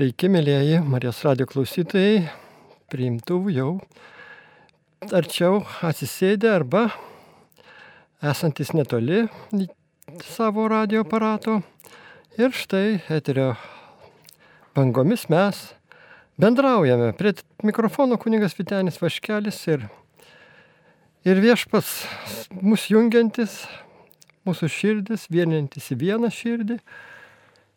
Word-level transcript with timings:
Sveiki, 0.00 0.30
mėlyjeji 0.32 0.78
Marijos 0.88 1.18
radio 1.26 1.44
klausytojai, 1.44 2.22
priimtuvų 2.88 3.50
jau 3.52 3.72
arčiau 5.12 5.58
atsisėdę 5.84 6.48
arba 6.48 6.86
esantis 8.24 8.72
netoli 8.72 9.26
savo 10.24 10.64
radio 10.72 11.02
aparato. 11.04 11.58
Ir 12.40 12.56
štai 12.56 13.02
eterio 13.12 13.50
bangomis 14.72 15.26
mes 15.28 15.60
bendraujame. 16.40 17.12
Prie 17.20 17.34
mikrofono 17.60 18.16
kunigas 18.16 18.56
Vitenis 18.56 18.96
Vaškelis 19.04 19.60
ir, 19.68 19.84
ir 21.28 21.44
viešpas 21.44 21.92
mus 22.56 22.88
jungiantis, 22.88 23.66
mūsų 24.48 24.72
širdis, 24.80 25.28
vienintis 25.28 25.92
į 25.92 26.00
vieną 26.06 26.32
širdį. 26.40 26.80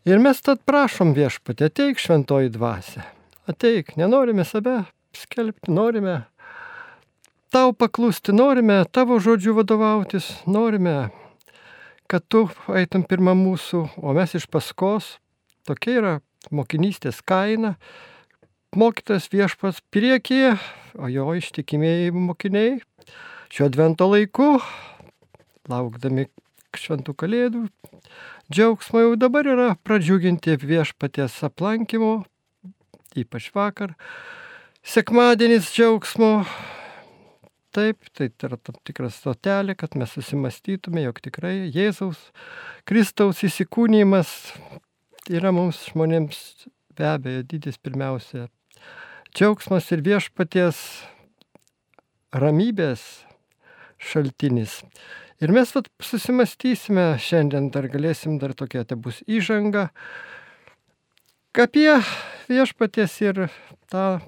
Ir 0.03 0.19
mes 0.19 0.35
tad 0.43 0.59
prašom 0.67 1.13
viešpatį, 1.15 1.69
ateik 1.69 2.01
šventoji 2.03 2.49
dvasia. 2.51 3.05
Ateik, 3.47 3.93
nenorime 3.95 4.43
save 4.43 4.81
skelbti, 5.15 5.71
norime 5.71 6.25
tau 7.55 7.71
paklusti, 7.71 8.35
norime 8.35 8.81
tavo 8.91 9.15
žodžių 9.23 9.53
vadovautis, 9.61 10.27
norime, 10.43 11.07
kad 12.11 12.27
tu 12.27 12.49
eitum 12.75 13.07
pirmą 13.07 13.31
mūsų, 13.45 13.85
o 14.03 14.17
mes 14.17 14.35
iš 14.35 14.49
paskos. 14.51 15.21
Tokia 15.63 15.95
yra 16.01 16.13
mokinystės 16.51 17.23
kaina. 17.23 17.77
Mokytas 18.75 19.31
viešpas 19.31 19.79
priekyje, 19.87 20.57
o 20.99 21.07
jo 21.07 21.31
ištikimieji 21.39 22.11
mokiniai 22.11 22.81
šio 23.53 23.71
advento 23.71 24.11
laiku, 24.11 24.57
laukdami 25.71 26.27
šventų 26.75 27.15
kalėdų, 27.15 27.67
džiaugsmo 28.51 28.99
jau 28.99 29.15
dabar 29.15 29.47
yra 29.47 29.67
pradžiuginti 29.85 30.57
viešpaties 30.59 31.37
aplankymo, 31.47 32.23
ypač 33.15 33.49
vakar. 33.55 33.93
Sekmadienis 34.83 35.69
džiaugsmo. 35.71 36.43
Taip, 37.73 38.05
tai 38.13 38.27
yra 38.29 38.59
tam 38.61 38.75
tikras 38.85 39.15
stotelė, 39.17 39.73
kad 39.79 39.95
mes 39.97 40.11
susimastytume, 40.13 41.01
jog 41.07 41.23
tikrai 41.25 41.71
Jėzaus 41.73 42.19
Kristaus 42.85 43.41
įsikūnymas 43.47 44.29
yra 45.31 45.49
mums 45.55 45.79
žmonėms 45.87 46.67
be 46.93 47.07
abejo 47.09 47.41
didis 47.49 47.79
pirmiausia. 47.81 48.49
Džiaugsmas 49.33 49.89
ir 49.95 50.03
viešpaties 50.05 50.77
ramybės 52.35 53.01
šaltinis. 53.97 54.81
Ir 55.43 55.51
mes 55.51 55.73
vat, 55.75 55.89
susimastysime 55.99 57.17
šiandien, 57.19 57.65
dar 57.73 57.89
galėsim, 57.91 58.37
dar 58.39 58.53
tokia 58.55 58.85
tai 58.87 58.95
bus 58.95 59.17
įžanga, 59.27 59.89
apie 61.59 61.97
viešpaties 62.47 63.15
ir 63.25 63.41
tą 63.91 64.21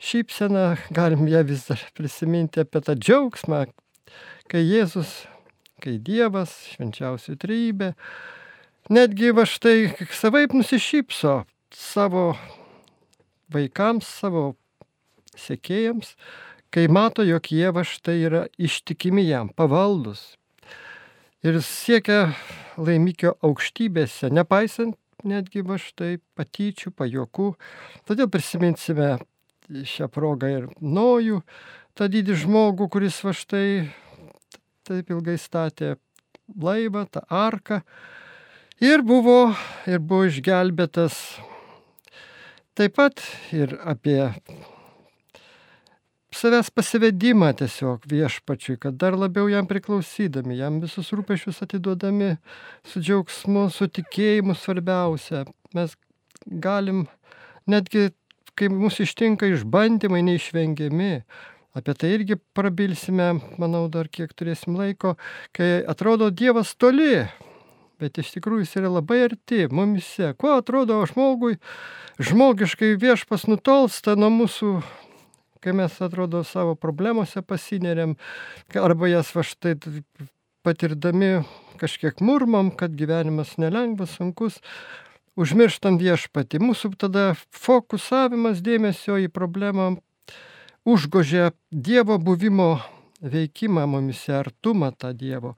šypseną, 0.00 0.62
galim 0.96 1.26
ją 1.28 1.42
vis 1.44 1.66
dar 1.68 1.82
prisiminti 1.98 2.62
apie 2.62 2.80
tą 2.86 2.94
džiaugsmą, 2.96 3.66
kai 4.48 4.62
Jėzus, 4.64 5.10
kai 5.84 5.98
Dievas, 6.00 6.54
švenčiausių 6.72 7.36
trybė, 7.44 7.90
netgi 8.88 9.34
va 9.36 9.44
štai 9.44 9.92
savaip 10.08 10.56
nusišypso 10.56 11.42
savo 11.68 12.24
vaikams, 13.52 14.08
savo 14.08 14.46
sekėjams, 15.36 16.16
kai 16.72 16.88
mato, 16.88 17.28
jog 17.28 17.52
jie 17.52 17.68
va 17.76 17.84
štai 17.84 18.18
yra 18.30 18.46
ištikimi 18.56 19.28
jam, 19.28 19.52
pavaldus, 19.52 20.24
ir 21.46 21.58
siekia 21.64 22.20
laimikio 22.76 23.34
aukštybėse, 23.44 24.30
nepaisant 24.34 24.96
netgi 25.26 25.62
va 25.66 25.78
štai 25.80 26.18
patyčių, 26.38 26.92
pajokų. 26.96 27.48
Todėl 28.08 28.30
prisiminsime 28.32 29.16
šią 29.66 30.08
progą 30.12 30.50
ir 30.52 30.68
Nojų, 30.80 31.40
tą 31.96 32.08
didį 32.12 32.36
žmogų, 32.44 32.88
kuris 32.92 33.18
va 33.24 33.34
štai 33.36 33.88
taip 34.86 35.10
ilgai 35.10 35.38
statė 35.40 35.96
laivą, 36.62 37.06
tą 37.10 37.24
arką. 37.26 37.80
Ir 38.84 39.02
buvo, 39.02 39.54
ir 39.88 40.02
buvo 40.04 40.28
išgelbėtas. 40.28 41.16
Taip 42.76 42.98
pat 42.98 43.22
ir 43.56 43.72
apie 43.88 44.20
savęs 46.36 46.70
pasivedimą 46.74 47.52
tiesiog 47.60 48.04
viešpačiui, 48.10 48.76
kad 48.80 48.96
dar 49.00 49.16
labiau 49.16 49.48
jam 49.48 49.66
priklausydami, 49.68 50.58
jam 50.60 50.80
visus 50.82 51.12
rūpešius 51.16 51.62
atiduodami 51.64 52.34
su 52.86 53.00
džiaugsmu, 53.00 53.66
su 53.72 53.88
tikėjimu 53.88 54.56
svarbiausia. 54.58 55.44
Mes 55.76 55.96
galim 56.46 57.06
netgi, 57.70 58.10
kai 58.56 58.68
mūsų 58.72 59.06
ištinka 59.08 59.48
išbandymai 59.54 60.22
neišvengiami, 60.26 61.14
apie 61.76 61.96
tai 61.96 62.12
irgi 62.16 62.38
prabilsime, 62.56 63.32
manau, 63.60 63.86
dar 63.92 64.08
kiek 64.08 64.32
turėsim 64.36 64.78
laiko, 64.78 65.16
kai 65.56 65.82
atrodo 65.88 66.30
Dievas 66.30 66.74
toli, 66.76 67.26
bet 68.00 68.20
iš 68.20 68.34
tikrųjų 68.36 68.64
jis 68.64 68.76
yra 68.80 68.92
labai 68.98 69.22
arti 69.30 69.66
mumise. 69.72 70.34
Kuo 70.40 70.56
atrodo 70.60 71.00
žmogui, 71.08 71.56
žmogiškai 72.20 72.94
viešpas 73.00 73.48
nutolsta 73.48 74.16
nuo 74.20 74.32
mūsų 74.42 74.76
kai 75.60 75.74
mes 75.76 76.00
atrodo 76.02 76.42
savo 76.44 76.74
problemose 76.74 77.42
pasineriam, 77.42 78.16
arba 78.74 79.10
jas 79.10 79.34
va 79.36 79.44
štai 79.46 79.76
patirdami 80.66 81.44
kažkiek 81.78 82.20
murmam, 82.20 82.72
kad 82.74 82.96
gyvenimas 82.98 83.54
nelengvas, 83.60 84.16
sunkus, 84.18 84.58
užmirštam 85.38 86.00
viešpati. 86.00 86.58
Mūsų 86.62 86.94
tada 86.98 87.28
fokusavimas 87.54 88.62
dėmesio 88.64 89.20
į 89.22 89.30
problemą 89.32 89.96
užgožia 90.86 91.50
Dievo 91.70 92.18
buvimo 92.18 92.78
veikimą 93.20 93.86
mumise, 93.86 94.32
artumą 94.38 94.92
tą 94.92 95.12
Dievo. 95.12 95.54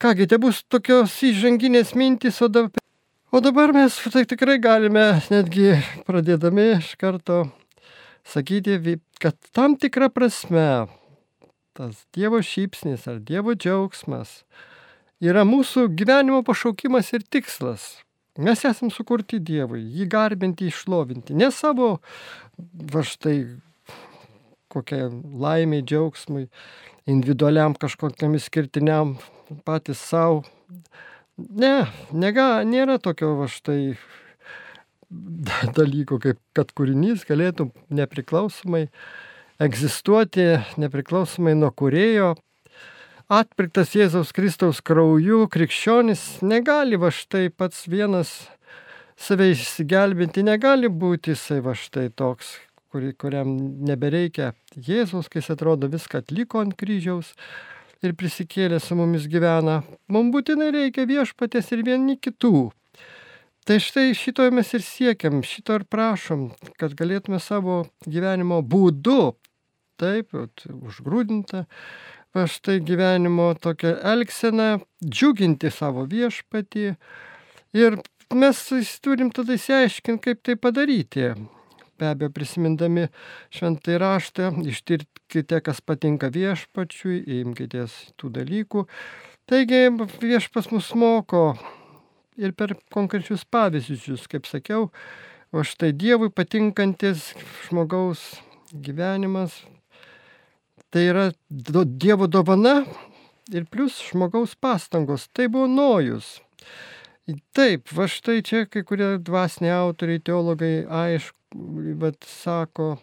Kągi, 0.00 0.26
tai 0.26 0.38
bus 0.40 0.62
tokios 0.64 1.12
įžanginės 1.28 1.92
mintys, 1.92 2.40
o 2.40 2.48
dabar, 2.48 2.84
o 3.32 3.40
dabar 3.44 3.72
mes 3.76 3.96
tai 4.12 4.24
tikrai 4.24 4.56
galime 4.56 5.20
netgi 5.28 5.74
pradėdami 6.08 6.70
iš 6.78 6.94
karto 7.00 7.42
sakyti, 8.30 8.98
kad 9.20 9.36
tam 9.52 9.76
tikra 9.80 10.08
prasme 10.12 10.86
tas 11.76 12.04
Dievo 12.14 12.40
šypsnis 12.44 13.06
ar 13.10 13.20
Dievo 13.24 13.54
džiaugsmas 13.54 14.40
yra 15.20 15.44
mūsų 15.48 15.88
gyvenimo 15.96 16.42
pašaukimas 16.46 17.12
ir 17.16 17.24
tikslas. 17.28 18.00
Mes 18.40 18.62
esam 18.64 18.92
sukurti 18.94 19.40
Dievui, 19.42 19.82
jį 19.96 20.06
garbinti, 20.08 20.70
išlovinti. 20.70 21.34
Ne 21.36 21.50
savo, 21.52 21.98
va 22.92 23.02
štai, 23.04 23.36
kokiai 24.72 25.10
laimiai, 25.10 25.84
džiaugsmui, 25.84 26.46
individualiam 27.10 27.74
kažkokiam 27.76 28.36
išskirtiniam 28.38 29.16
patys 29.66 30.00
savo. 30.12 30.44
Ne, 31.36 31.88
nega, 32.12 32.62
nėra 32.68 33.00
tokio 33.02 33.34
va 33.40 33.48
štai 33.50 33.96
dalykų, 35.78 36.20
kaip 36.22 36.38
kad 36.56 36.70
kūrinys 36.76 37.26
galėtų 37.28 37.70
nepriklausomai 37.94 38.86
egzistuoti, 39.60 40.54
nepriklausomai 40.80 41.56
nuo 41.58 41.72
kurėjo. 41.74 42.34
Atpirktas 43.30 43.92
Jėzaus 43.94 44.32
Kristaus 44.34 44.80
krauju, 44.82 45.44
krikščionis 45.52 46.40
negali 46.42 46.98
va 46.98 47.12
štai 47.14 47.46
pats 47.54 47.84
vienas 47.90 48.32
save 49.20 49.52
išsigelbinti, 49.52 50.42
negali 50.46 50.90
būti 50.90 51.36
jisai 51.36 51.60
va 51.62 51.76
štai 51.78 52.08
toks, 52.16 52.56
kuri, 52.90 53.12
kuriam 53.14 53.52
nebereikia 53.86 54.54
Jėzaus, 54.74 55.28
kai 55.30 55.44
jis 55.44 55.52
atrodo 55.54 55.90
viską 55.92 56.24
atliko 56.24 56.64
ant 56.64 56.74
kryžiaus 56.80 57.34
ir 58.02 58.16
prisikėlė 58.18 58.80
su 58.82 58.96
mumis 58.98 59.28
gyvena. 59.30 59.82
Mums 60.10 60.34
būtinai 60.34 60.72
reikia 60.74 61.06
viešpatės 61.06 61.70
ir 61.76 61.84
vieni 61.86 62.16
kitų. 62.18 62.70
Tai 63.68 63.76
štai 63.76 64.14
šito 64.16 64.46
mes 64.56 64.70
ir 64.72 64.82
siekiam, 64.82 65.42
šito 65.44 65.76
ir 65.76 65.84
prašom, 65.84 66.48
kad 66.80 66.94
galėtume 66.96 67.38
savo 67.44 67.82
gyvenimo 68.08 68.62
būdu, 68.64 69.34
taip, 70.00 70.32
užgrūdinta, 70.72 71.66
va 72.34 72.46
štai 72.48 72.78
gyvenimo 72.86 73.50
tokią 73.60 73.98
elgseną, 74.14 74.70
džiuginti 75.04 75.70
savo 75.74 76.06
viešpatį. 76.08 76.94
Ir 77.76 78.00
mes 78.32 78.60
turim 79.04 79.32
tada 79.34 79.58
įsiaiškinti, 79.58 80.22
kaip 80.24 80.44
tai 80.46 80.56
padaryti. 80.56 81.34
Be 82.00 82.08
abejo, 82.08 82.32
prisimindami 82.32 83.10
šventai 83.52 83.98
raštą, 84.00 84.54
ištirkite, 84.72 85.60
kas 85.60 85.82
patinka 85.84 86.30
viešpačiui, 86.32 87.20
imkitės 87.42 87.98
tų 88.16 88.32
dalykų. 88.38 88.86
Taigi 89.50 89.82
viešpas 90.22 90.70
mus 90.72 90.94
moko 90.96 91.50
ir 92.40 92.54
per 92.56 92.74
konkrečius 92.94 93.44
pavyzdžius, 93.44 94.26
kaip 94.30 94.48
sakiau, 94.48 94.88
o 95.52 95.64
štai 95.66 95.92
Dievui 95.96 96.30
patinkantis 96.32 97.32
žmogaus 97.66 98.22
gyvenimas, 98.72 99.54
tai 100.90 101.08
yra 101.10 101.30
Dievo 101.50 102.30
dovana 102.30 102.80
ir 103.52 103.66
plus 103.70 103.98
žmogaus 104.10 104.54
pastangos. 104.54 105.28
Tai 105.34 105.48
buvo 105.50 105.66
nojus. 105.70 106.38
Taip, 107.54 107.90
va 107.94 108.08
štai 108.10 108.40
čia 108.46 108.64
kai 108.66 108.82
kurie 108.86 109.12
dvasiniai 109.22 109.76
autoriai, 109.76 110.22
teologai, 110.24 110.80
aišku, 110.86 111.36
bet 112.00 112.26
sako 112.26 112.96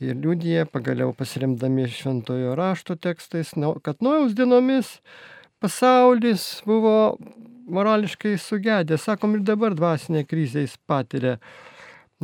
ir 0.00 0.16
liūdėje, 0.16 0.68
pagaliau 0.72 1.12
pasiremdami 1.16 1.88
šventojo 1.92 2.54
rašto 2.56 2.96
tekstais, 2.96 3.52
kad 3.82 4.00
nuojaus 4.04 4.36
dienomis 4.38 4.98
pasaulis 5.60 6.62
buvo 6.68 7.18
morališkai 7.68 8.36
sugedęs, 8.40 9.04
sakom, 9.08 9.36
ir 9.36 9.44
dabar 9.46 9.76
dvasinė 9.76 10.24
krizė 10.28 10.64
jis 10.64 10.76
patiria. 10.88 11.36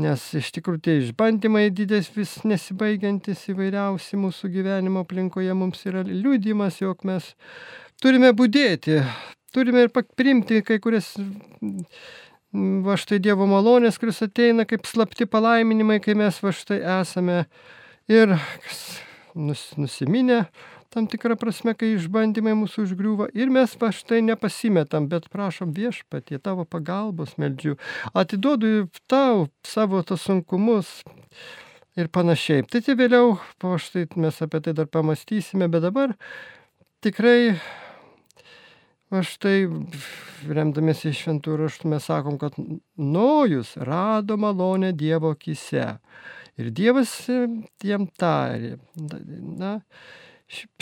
Nes 0.01 0.23
iš 0.35 0.49
tikrųjų 0.57 0.81
tie 0.83 0.95
išbandymai 1.05 1.69
didės 1.71 2.09
vis 2.17 2.33
nesibaigiantis 2.43 3.45
įvairiausi 3.53 4.19
mūsų 4.19 4.51
gyvenimo 4.57 5.05
aplinkoje 5.05 5.55
mums 5.55 5.85
yra 5.87 6.03
liūdimas, 6.09 6.81
jog 6.83 7.05
mes 7.07 7.29
turime 8.03 8.33
būdėti, 8.35 8.99
turime 9.55 9.87
ir 9.87 9.93
priimti 9.95 10.65
kai 10.67 10.81
kurias, 10.83 11.13
va 12.55 12.99
štai 12.99 13.21
Dievo 13.23 13.47
malonės, 13.47 14.01
kuris 14.03 14.19
ateina 14.27 14.67
kaip 14.67 14.91
slapti 14.91 15.31
palaiminimai, 15.31 16.01
kai 16.03 16.19
mes 16.19 16.43
va 16.43 16.51
štai 16.51 16.81
esame 16.99 17.45
ir 18.11 18.35
nus, 19.35 19.63
nusiminę 19.79 20.45
tam 20.93 21.07
tikrą 21.11 21.37
prasme, 21.41 21.75
kai 21.79 21.95
išbandymai 21.95 22.55
mūsų 22.59 22.87
užgriūva 22.89 23.29
ir 23.37 23.53
mes 23.53 23.77
va 23.81 23.91
štai 23.95 24.21
nepasimetam, 24.27 25.09
bet 25.13 25.31
prašom 25.33 25.75
viešpatie 25.77 26.41
tavo 26.43 26.67
pagalbos 26.69 27.37
meldžiu, 27.41 27.79
atiduodu 28.15 28.89
tau 29.11 29.49
savo 29.67 30.03
tos 30.03 30.27
sunkumus 30.27 31.01
ir 31.97 32.11
panašiai. 32.11 32.67
Tai 32.67 32.83
tai 32.85 32.99
vėliau, 32.99 33.39
po 33.63 33.79
štai 33.79 34.09
mes 34.21 34.43
apie 34.43 34.61
tai 34.65 34.75
dar 34.77 34.91
pamastysime, 34.91 35.71
bet 35.71 35.87
dabar 35.87 36.15
tikrai 37.05 37.55
va 39.13 39.23
štai 39.23 39.69
remdamėsi 40.49 41.13
šventų 41.15 41.59
raštų 41.61 41.91
mes 41.93 42.07
sakom, 42.09 42.39
kad 42.41 42.57
nojus 42.97 43.75
rado 43.77 44.37
malonę 44.41 44.93
Dievo 44.97 45.35
akise. 45.35 45.99
Ir 46.59 46.71
Dievas 46.75 47.13
jam 47.83 48.07
tarė. 48.19 48.77
Na, 49.59 49.81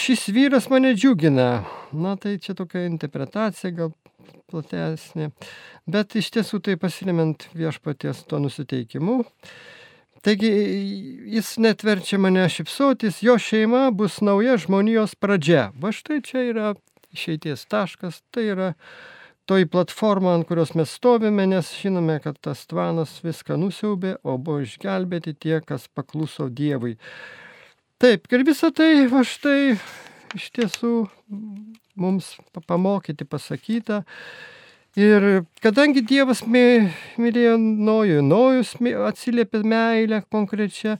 šis 0.00 0.28
vyras 0.34 0.68
mane 0.70 0.94
džiugina. 0.94 1.64
Na 1.92 2.16
tai 2.16 2.38
čia 2.42 2.54
tokia 2.58 2.86
interpretacija 2.88 3.72
gal 3.76 3.92
platesnė. 4.52 5.30
Bet 5.90 6.16
iš 6.18 6.30
tiesų 6.36 6.60
tai 6.66 6.76
pasiremiant 6.80 7.48
viešpaties 7.56 8.24
to 8.28 8.40
nusiteikimu. 8.42 9.22
Taigi 10.22 10.50
jis 11.34 11.56
net 11.58 11.82
verčia 11.82 12.20
mane 12.22 12.44
šipsotis, 12.46 13.24
jo 13.26 13.34
šeima 13.42 13.88
bus 13.90 14.20
nauja 14.22 14.54
žmonijos 14.60 15.16
pradžia. 15.18 15.72
Va 15.82 15.90
štai 15.90 16.20
čia 16.22 16.44
yra 16.52 16.68
išeities 17.10 17.66
taškas, 17.66 18.20
tai 18.30 18.46
yra 18.52 18.68
toji 19.50 19.66
platforma, 19.66 20.36
ant 20.36 20.46
kurios 20.46 20.76
mes 20.78 20.92
stovime, 20.94 21.48
nes 21.50 21.72
žinome, 21.74 22.20
kad 22.22 22.38
tas 22.38 22.62
tvanas 22.70 23.16
viską 23.24 23.58
nusiaubė, 23.58 24.14
o 24.22 24.36
buvo 24.38 24.62
išgelbėti 24.62 25.34
tie, 25.34 25.58
kas 25.66 25.88
pakluso 25.90 26.46
Dievui. 26.46 26.94
Taip, 28.02 28.24
ir 28.34 28.42
visą 28.42 28.72
tai, 28.74 29.04
va 29.06 29.20
štai, 29.22 29.76
iš 30.34 30.48
tiesų 30.56 30.88
mums 32.02 32.32
pamokyti 32.66 33.22
pasakyta. 33.22 34.00
Ir 34.98 35.44
kadangi 35.62 36.02
Dievas 36.02 36.40
mylėjo 36.42 37.52
Nojų, 37.62 38.24
Nojus 38.26 38.72
atsiliepė 39.06 39.60
meilę 39.62 40.18
konkrečią, 40.34 40.96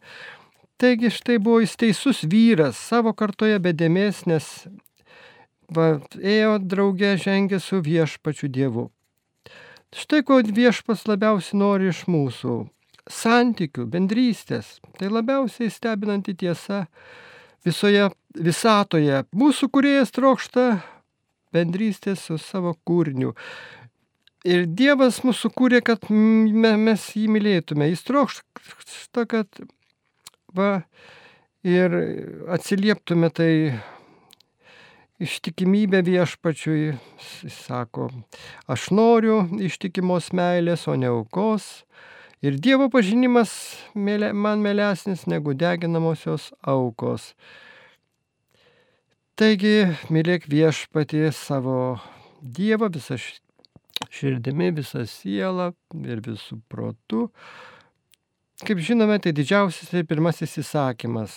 taigi 0.79 1.11
štai 1.11 1.41
buvo 1.43 1.59
jis 1.65 1.75
teisus 1.81 2.21
vyras 2.23 2.79
savo 2.79 3.11
kartoje 3.19 3.59
bedėmės, 3.67 4.23
nes 4.31 4.47
va, 5.75 5.97
ėjo 6.23 6.55
draugė 6.63 7.17
žengė 7.19 7.59
su 7.59 7.83
viešpačiu 7.83 8.47
Dievu. 8.47 8.87
Štai 9.91 10.23
ko 10.23 10.39
viešpas 10.39 11.03
labiausiai 11.11 11.59
nori 11.65 11.91
iš 11.91 12.05
mūsų 12.07 12.61
santykių, 13.11 13.87
bendrystės. 13.91 14.77
Tai 14.99 15.11
labiausiai 15.13 15.71
stebinanti 15.73 16.35
tiesa 16.39 16.87
visoje 17.67 18.09
visatoje. 18.39 19.23
Mūsų 19.37 19.69
kuriejas 19.73 20.15
trokšta 20.15 20.67
bendrystės 21.53 22.27
su 22.29 22.39
savo 22.41 22.75
kūriniu. 22.87 23.35
Ir 24.43 24.67
Dievas 24.67 25.21
mūsų 25.23 25.53
kūrė, 25.55 25.83
kad 25.87 26.09
mes 26.11 27.05
jį 27.15 27.29
mylėtume. 27.31 27.87
Jis 27.93 28.03
trokšta, 28.09 29.27
kad 29.31 29.61
va, 30.57 30.83
ir 31.63 31.95
atsilieptume 32.51 33.31
tai 33.31 33.53
ištikimybę 35.23 36.03
viešpačiui. 36.09 36.97
Jis 37.47 37.61
sako, 37.69 38.09
aš 38.67 38.91
noriu 38.91 39.45
ištikimos 39.63 40.33
meilės, 40.35 40.89
o 40.91 40.99
ne 40.99 41.13
aukos. 41.13 41.85
Ir 42.43 42.57
Dievo 42.59 42.89
pažinimas 42.91 43.53
man 43.95 44.63
melesnis 44.65 45.29
negu 45.31 45.53
deginamosios 45.55 46.49
aukos. 46.67 47.29
Taigi, 49.39 49.87
mylėk 50.11 50.49
viešpatį 50.51 51.29
savo 51.39 51.77
Dievą 52.43 52.89
visą 52.91 53.15
širdimi, 54.11 54.73
visą 54.75 55.05
sielą 55.07 55.69
ir 56.03 56.23
visų 56.25 56.59
protų. 56.67 57.29
Kaip 58.67 58.83
žinome, 58.83 59.21
tai 59.23 59.31
didžiausias 59.39 59.93
ir 59.95 60.09
pirmasis 60.11 60.57
įsakymas. 60.65 61.37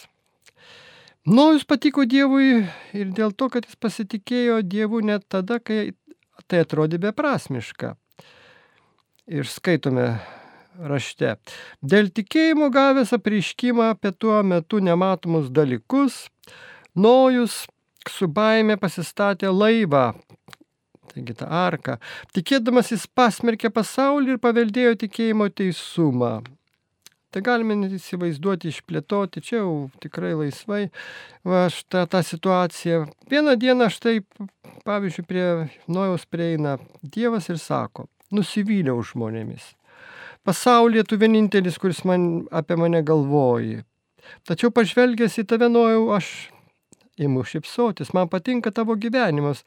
Nojus 1.30 1.68
patiko 1.70 2.08
Dievui 2.10 2.64
ir 2.98 3.14
dėl 3.14 3.36
to, 3.38 3.52
kad 3.54 3.70
jis 3.70 3.78
pasitikėjo 3.78 4.58
Dievu 4.66 5.04
net 5.06 5.30
tada, 5.30 5.60
kai 5.62 5.94
tai 6.50 6.64
atrodė 6.66 6.98
beprasmiška. 7.06 7.94
Ir 9.30 9.46
skaitome 9.50 10.08
rašte. 10.80 11.36
Dėl 11.82 12.10
tikėjimo 12.14 12.70
gavęs 12.74 13.14
apreiškimą 13.16 13.92
apie 13.96 14.12
tuo 14.12 14.42
metu 14.44 14.82
nematomus 14.84 15.52
dalykus, 15.54 16.26
Nojus 16.96 17.66
su 18.08 18.28
baime 18.32 18.78
pasistatė 18.80 19.50
laivą, 19.52 20.14
taigi 21.12 21.36
tą 21.36 21.50
arką, 21.52 21.98
tikėdamas 22.36 22.94
jis 22.94 23.04
pasmerkė 23.12 23.72
pasaulį 23.76 24.36
ir 24.36 24.44
paveldėjo 24.44 24.94
tikėjimo 25.04 25.50
teisumą. 25.52 26.38
Tai 27.36 27.42
galime 27.44 27.76
net 27.76 27.92
įsivaizduoti, 27.98 28.72
išplėtoti, 28.72 29.44
čia 29.44 29.58
jau 29.58 29.90
tikrai 30.00 30.32
laisvai, 30.40 30.86
va 31.44 31.66
šitą 31.68 32.06
tą 32.08 32.22
situaciją. 32.24 33.02
Vieną 33.28 33.58
dieną 33.60 33.90
štai, 33.92 34.22
pavyzdžiui, 34.88 35.28
prie 35.28 35.48
Nojaus 35.92 36.24
prieina 36.32 36.78
Dievas 37.04 37.52
ir 37.52 37.60
sako, 37.60 38.08
nusivyliau 38.32 39.04
žmonėmis 39.04 39.74
pasaulyje 40.46 41.04
tu 41.10 41.20
vienintelis, 41.22 41.80
kuris 41.82 42.04
man, 42.08 42.46
apie 42.54 42.78
mane 42.80 43.02
galvoji. 43.06 43.84
Tačiau 44.46 44.72
pažvelgęs 44.74 45.40
į 45.42 45.46
tave 45.50 45.70
nuojau, 45.70 46.08
aš 46.18 46.32
imu 47.22 47.46
šipsotis, 47.48 48.14
man 48.14 48.30
patinka 48.30 48.72
tavo 48.76 48.96
gyvenimas. 49.00 49.64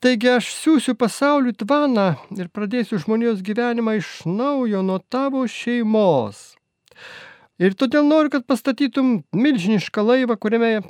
Taigi 0.00 0.30
aš 0.32 0.48
siūsiu 0.56 0.94
pasauliu 0.96 1.52
tvaną 1.52 2.14
ir 2.38 2.48
pradėsiu 2.48 2.98
žmonijos 3.02 3.42
gyvenimą 3.44 3.98
iš 3.98 4.22
naujo 4.24 4.80
nuo 4.86 4.96
tavo 5.12 5.44
šeimos. 5.44 6.54
Ir 7.60 7.76
todėl 7.76 8.06
noriu, 8.08 8.32
kad 8.32 8.46
pastatytum 8.48 9.18
milžinišką 9.36 10.04
laivą, 10.06 10.38
kuriame 10.40 10.80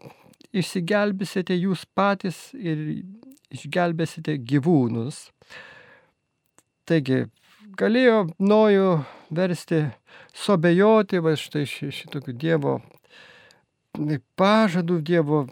išsigelbėsite 0.54 1.56
jūs 1.58 1.82
patys 1.98 2.38
ir 2.54 3.02
išgelbėsite 3.50 4.36
gyvūnus. 4.46 5.24
Taigi, 6.86 7.24
galėjo 7.78 8.28
Nojų 8.38 8.92
versti 9.30 9.84
sobejoti, 10.36 11.20
va 11.22 11.36
štai 11.38 11.66
šitokių 11.68 12.34
Dievo 12.34 12.80
pažadų, 14.38 15.00
Dievo 15.06 15.46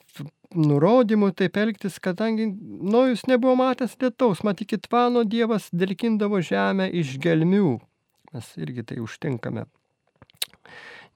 nurodymų 0.54 1.32
taip 1.36 1.58
elgtis, 1.60 1.98
kadangi 2.00 2.48
Nojus 2.64 3.26
nebuvo 3.28 3.56
matęs 3.58 3.96
lietaus, 4.00 4.44
matykit, 4.46 4.86
tvano 4.88 5.24
Dievas 5.24 5.68
dilkindavo 5.72 6.40
žemę 6.40 6.88
iš 6.88 7.18
gelmių. 7.22 7.78
Mes 8.32 8.54
irgi 8.60 8.84
tai 8.84 9.00
užtinkame. 9.04 9.66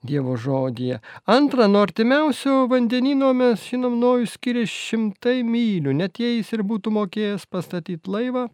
Dievo 0.03 0.35
žodyje. 0.37 0.99
Antra, 1.31 1.69
nuo 1.71 1.85
artimiausio 1.87 2.67
vandenino 2.67 3.31
mes, 3.39 3.63
žinom, 3.71 4.01
Nojus 4.03 4.35
skiria 4.35 4.67
šimtai 4.67 5.45
mylių, 5.47 5.95
net 5.95 6.19
jei 6.19 6.41
jis 6.41 6.51
ir 6.57 6.65
būtų 6.67 6.91
mokėjęs 6.97 7.47
pastatyti 7.47 8.11
laivą, 8.11 8.49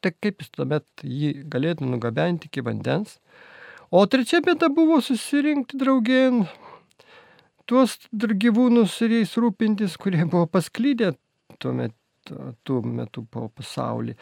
tai 0.00 0.12
kaip 0.14 0.42
jis 0.42 0.52
tuomet 0.54 0.86
jį 1.02 1.32
galėtų 1.52 1.88
nugabenti 1.88 2.50
iki 2.50 2.64
vandens. 2.66 3.18
O 3.90 4.02
trečia 4.10 4.42
bėda 4.42 4.68
buvo 4.74 4.98
susirinkti 5.04 5.78
draugien 5.78 6.44
tuos 7.66 7.98
gyvūnus 8.12 8.94
ir 9.06 9.20
jais 9.20 9.36
rūpintis, 9.38 9.98
kurie 9.98 10.24
buvo 10.24 10.46
pasklydę 10.50 11.12
tuo 11.58 11.72
metu, 11.74 12.54
tuo 12.66 12.82
metu 12.82 13.24
po 13.30 13.48
pasaulį. 13.48 14.16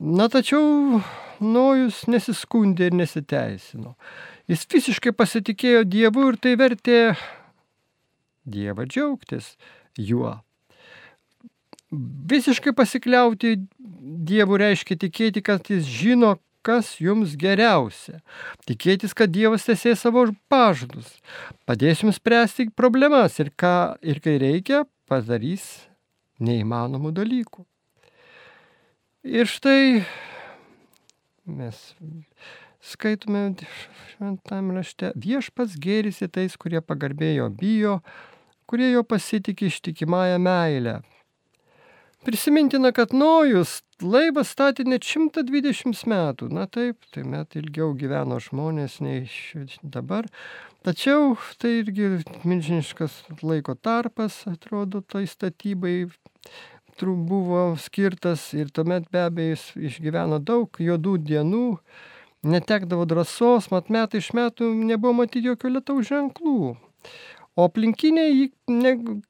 Na 0.00 0.30
tačiau 0.32 1.00
Nojus 1.44 2.06
nesiskundė 2.08 2.88
ir 2.88 2.96
nesiteisino. 2.96 3.96
Jis 4.48 4.64
visiškai 4.72 5.12
pasitikėjo 5.12 5.82
Dievu 5.84 6.30
ir 6.30 6.38
tai 6.40 6.54
vertė 6.56 7.00
Dievą 8.48 8.86
džiaugtis 8.88 9.54
juo. 9.98 10.38
Visiškai 11.90 12.74
pasikliauti 12.76 13.56
Dievu 14.30 14.58
reiškia 14.60 14.96
tikėti, 15.00 15.42
kad 15.42 15.68
jis 15.70 15.86
žino, 15.88 16.36
kas 16.66 16.92
jums 17.00 17.34
geriausia. 17.40 18.20
Tikėtis, 18.68 19.14
kad 19.16 19.32
Dievas 19.32 19.64
tesė 19.66 19.94
savo 19.96 20.26
pažadus. 20.52 21.08
Padės 21.68 22.04
jums 22.04 22.20
spręsti 22.20 22.68
problemas 22.76 23.38
ir, 23.40 23.50
ką, 23.56 23.96
ir 24.04 24.20
kai 24.22 24.36
reikia, 24.42 24.84
padarys 25.08 25.66
neįmanomų 26.40 27.14
dalykų. 27.16 27.64
Ir 29.28 29.48
štai 29.48 30.02
mes 31.50 31.80
skaitome 32.80 33.50
šventame 34.14 34.78
rašte, 34.78 35.12
viešpats 35.16 35.76
gėrisi 35.80 36.28
tais, 36.32 36.56
kurie 36.56 36.80
pagarbėjo 36.80 37.50
bijo, 37.52 37.98
kurie 38.70 38.92
jo 38.92 39.04
pasitikė 39.04 39.68
ištikimąją 39.68 40.38
meilę. 40.40 41.00
Prisimintina, 42.24 42.90
kad 42.92 43.14
Nojus 43.16 43.78
laivą 44.04 44.42
statė 44.44 44.84
net 44.84 45.06
120 45.08 46.02
metų. 46.12 46.50
Na 46.52 46.66
taip, 46.68 46.98
tai 47.14 47.22
met 47.24 47.56
ilgiau 47.56 47.94
gyveno 47.96 48.36
žmonės 48.44 48.98
nei 49.00 49.22
dabar. 49.80 50.28
Tačiau 50.84 51.38
tai 51.60 51.78
irgi 51.78 52.10
milžiniškas 52.44 53.22
laiko 53.40 53.72
tarpas, 53.72 54.42
atrodo, 54.50 55.00
tai 55.00 55.24
statybai 55.28 56.10
buvo 57.00 57.62
skirtas 57.80 58.50
ir 58.52 58.68
tuomet 58.68 59.08
be 59.08 59.24
abejo 59.24 59.54
jis 59.54 59.64
išgyveno 59.88 60.42
daug 60.44 60.76
juodų 60.76 61.16
dienų, 61.24 61.64
netekdavo 62.44 63.06
drąsos, 63.08 63.70
mat 63.72 63.88
metai 63.88 64.20
iš 64.20 64.34
metų 64.36 64.68
nebuvo 64.76 65.16
matyti 65.22 65.48
jokių 65.48 65.72
lietaus 65.78 66.12
ženklų. 66.12 66.76
O 67.58 67.66
aplinkiniai 67.66 68.30
jį 68.32 68.46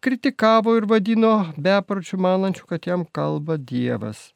kritikavo 0.04 0.76
ir 0.76 0.86
vadino 0.90 1.34
bepročių 1.56 2.18
manančių, 2.20 2.66
kad 2.68 2.88
jam 2.88 3.06
kalba 3.16 3.56
Dievas. 3.56 4.30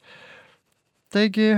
Taigi, 1.13 1.51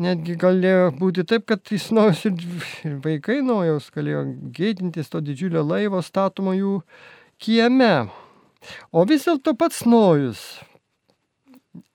netgi 0.00 0.34
galėjo 0.40 0.88
būti 0.98 1.26
taip, 1.28 1.44
kad 1.50 1.62
jis 1.70 1.90
nojus 1.94 2.24
ir 2.26 2.96
vaikai 3.04 3.40
nojaus 3.44 3.90
galėjo 3.94 4.24
gėdintis 4.56 5.12
to 5.12 5.20
didžiulio 5.24 5.62
laivo 5.66 6.00
statomo 6.02 6.56
jų 6.56 6.78
kieme. 7.42 8.08
O 8.90 9.04
vis 9.06 9.28
dėlto 9.28 9.54
pats 9.58 9.84
nojus, 9.86 10.40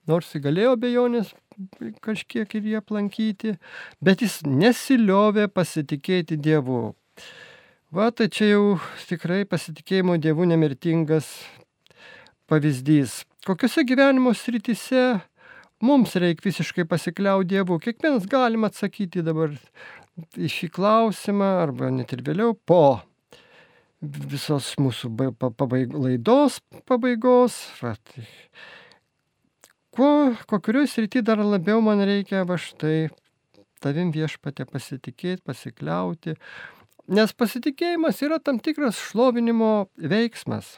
nors 0.08 0.30
jis 0.32 0.44
galėjo 0.46 0.78
bejonės 0.80 1.34
kažkiek 2.06 2.56
ir 2.56 2.70
jį 2.70 2.78
aplankyti, 2.80 3.58
bet 4.02 4.24
jis 4.24 4.42
nesiliovė 4.48 5.50
pasitikėti 5.52 6.40
Dievu. 6.40 6.94
Va, 7.94 8.08
tai 8.10 8.26
čia 8.34 8.48
jau 8.48 8.62
tikrai 9.06 9.44
pasitikėjimo 9.46 10.16
dievų 10.18 10.48
nemirtingas 10.50 11.28
pavyzdys. 12.50 13.20
Kokiuose 13.46 13.84
gyvenimo 13.86 14.34
srityse 14.34 15.04
mums 15.86 16.16
reikia 16.18 16.48
visiškai 16.48 16.88
pasikliauti 16.90 17.52
Dievu? 17.52 17.78
Kiekvienas 17.84 18.26
galim 18.32 18.66
atsakyti 18.66 19.22
dabar 19.22 19.54
į 20.34 20.50
šį 20.56 20.72
klausimą 20.74 21.52
arba 21.68 21.94
net 21.94 22.18
ir 22.18 22.26
vėliau 22.26 22.58
po 22.58 22.82
visos 24.02 24.74
mūsų 24.82 25.14
pabaig, 25.38 25.94
laidos 25.94 26.64
pabaigos. 26.90 27.62
Va, 27.78 27.94
tai, 28.10 28.26
kuo, 29.94 30.14
kokurioj 30.50 30.90
srity 30.90 31.22
dar 31.22 31.46
labiau 31.46 31.78
man 31.86 32.02
reikia 32.02 32.42
va 32.42 32.58
štai 32.58 33.12
tavim 33.86 34.10
viešpatė 34.16 34.66
pasitikėti, 34.66 35.44
pasikliauti, 35.46 36.40
Nes 37.08 37.34
pasitikėjimas 37.36 38.22
yra 38.24 38.40
tam 38.40 38.62
tikras 38.64 38.96
šlovinimo 39.10 39.90
veiksmas. 40.00 40.78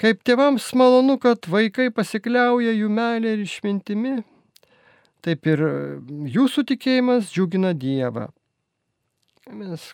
Kaip 0.00 0.20
tėvams 0.24 0.66
malonu, 0.76 1.16
kad 1.20 1.48
vaikai 1.48 1.88
pasikliauja 1.92 2.72
jų 2.72 2.88
meilė 2.92 3.34
ir 3.36 3.44
išmintimi, 3.44 4.14
taip 5.24 5.48
ir 5.48 5.64
jūsų 6.36 6.64
tikėjimas 6.72 7.32
džiugina 7.32 7.72
Dievą. 7.76 8.28
Mes 9.50 9.90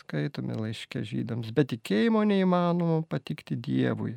skaitome 0.00 0.58
laiškę 0.58 1.02
žydams, 1.06 1.50
bet 1.54 1.70
tikėjimo 1.72 2.22
neįmanoma 2.26 3.00
patikti 3.10 3.58
Dievui. 3.58 4.16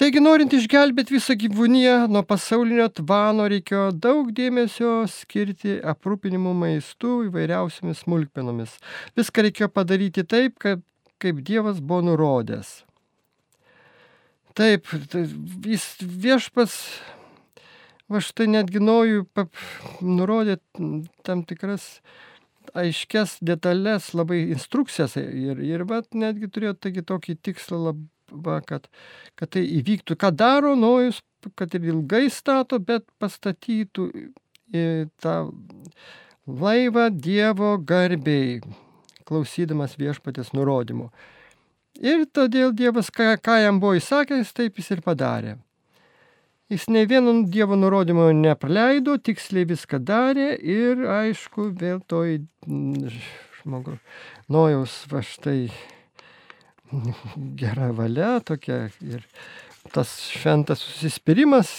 Taigi, 0.00 0.22
norint 0.24 0.54
išgelbėti 0.56 1.12
visą 1.12 1.34
gyvūniją 1.36 2.06
nuo 2.08 2.22
pasaulinio 2.24 2.86
tvano, 2.96 3.44
reikėjo 3.52 3.90
daug 3.92 4.30
dėmesio 4.32 5.02
skirti 5.10 5.74
aprūpinimu 5.92 6.54
maistu 6.56 7.18
įvairiausiamis 7.26 8.00
smulkmenomis. 8.06 8.78
Viską 9.18 9.44
reikėjo 9.46 9.68
padaryti 9.68 10.24
taip, 10.24 10.56
kaip, 10.64 10.80
kaip 11.20 11.42
Dievas 11.44 11.82
buvo 11.84 12.06
nurodęs. 12.08 12.70
Taip, 14.56 14.88
tai 15.12 15.26
jis 15.68 15.84
viešpas, 16.00 16.78
va 18.08 18.24
štai 18.24 18.48
netgi 18.54 18.80
nojų 18.80 19.26
nurodė 20.00 20.56
tam 21.24 21.44
tikras 21.48 22.00
aiškias 22.72 23.36
detalės, 23.44 24.12
labai 24.16 24.40
instrukcijas 24.54 25.18
ir, 25.20 25.60
ir 25.60 25.84
vat, 25.88 26.08
netgi 26.16 26.48
turėjo 26.48 26.78
taigi, 26.80 27.04
tokį 27.12 27.36
tikslą 27.44 27.84
labai 27.90 28.11
va, 28.32 28.60
kad, 28.66 28.88
kad 29.38 29.52
tai 29.54 29.64
įvyktų. 29.80 30.16
Ką 30.20 30.32
daro 30.34 30.74
Nojus, 30.78 31.20
kad 31.58 31.74
ir 31.76 31.90
ilgai 31.92 32.28
stato, 32.32 32.78
bet 32.78 33.06
pastatytų 33.22 34.08
tą 35.22 35.34
laivą 36.46 37.10
Dievo 37.12 37.76
garbiai, 37.78 38.60
klausydamas 39.28 39.98
viešpatės 40.00 40.52
nurodymų. 40.56 41.10
Ir 42.02 42.24
todėl 42.32 42.72
Dievas, 42.72 43.12
ką, 43.12 43.36
ką 43.36 43.58
jam 43.60 43.78
buvo 43.82 43.98
įsakęs, 43.98 44.54
taip 44.56 44.80
jis 44.80 44.90
ir 44.96 45.04
padarė. 45.04 45.58
Jis 46.72 46.88
ne 46.88 47.04
vieno 47.04 47.34
Dievo 47.52 47.76
nurodymo 47.76 48.30
nepraleido, 48.32 49.18
tiksliai 49.20 49.68
viską 49.68 50.00
darė 50.00 50.54
ir 50.56 51.04
aišku, 51.04 51.68
vėl 51.76 52.00
toj 52.08 52.40
žmogus, 52.64 54.00
nojaus 54.48 55.02
va 55.12 55.20
štai 55.20 55.66
gera 57.56 57.90
valia 57.96 58.38
tokia 58.44 58.86
ir 59.00 59.24
tas 59.92 60.12
šventas 60.30 60.82
susispirimas 60.84 61.72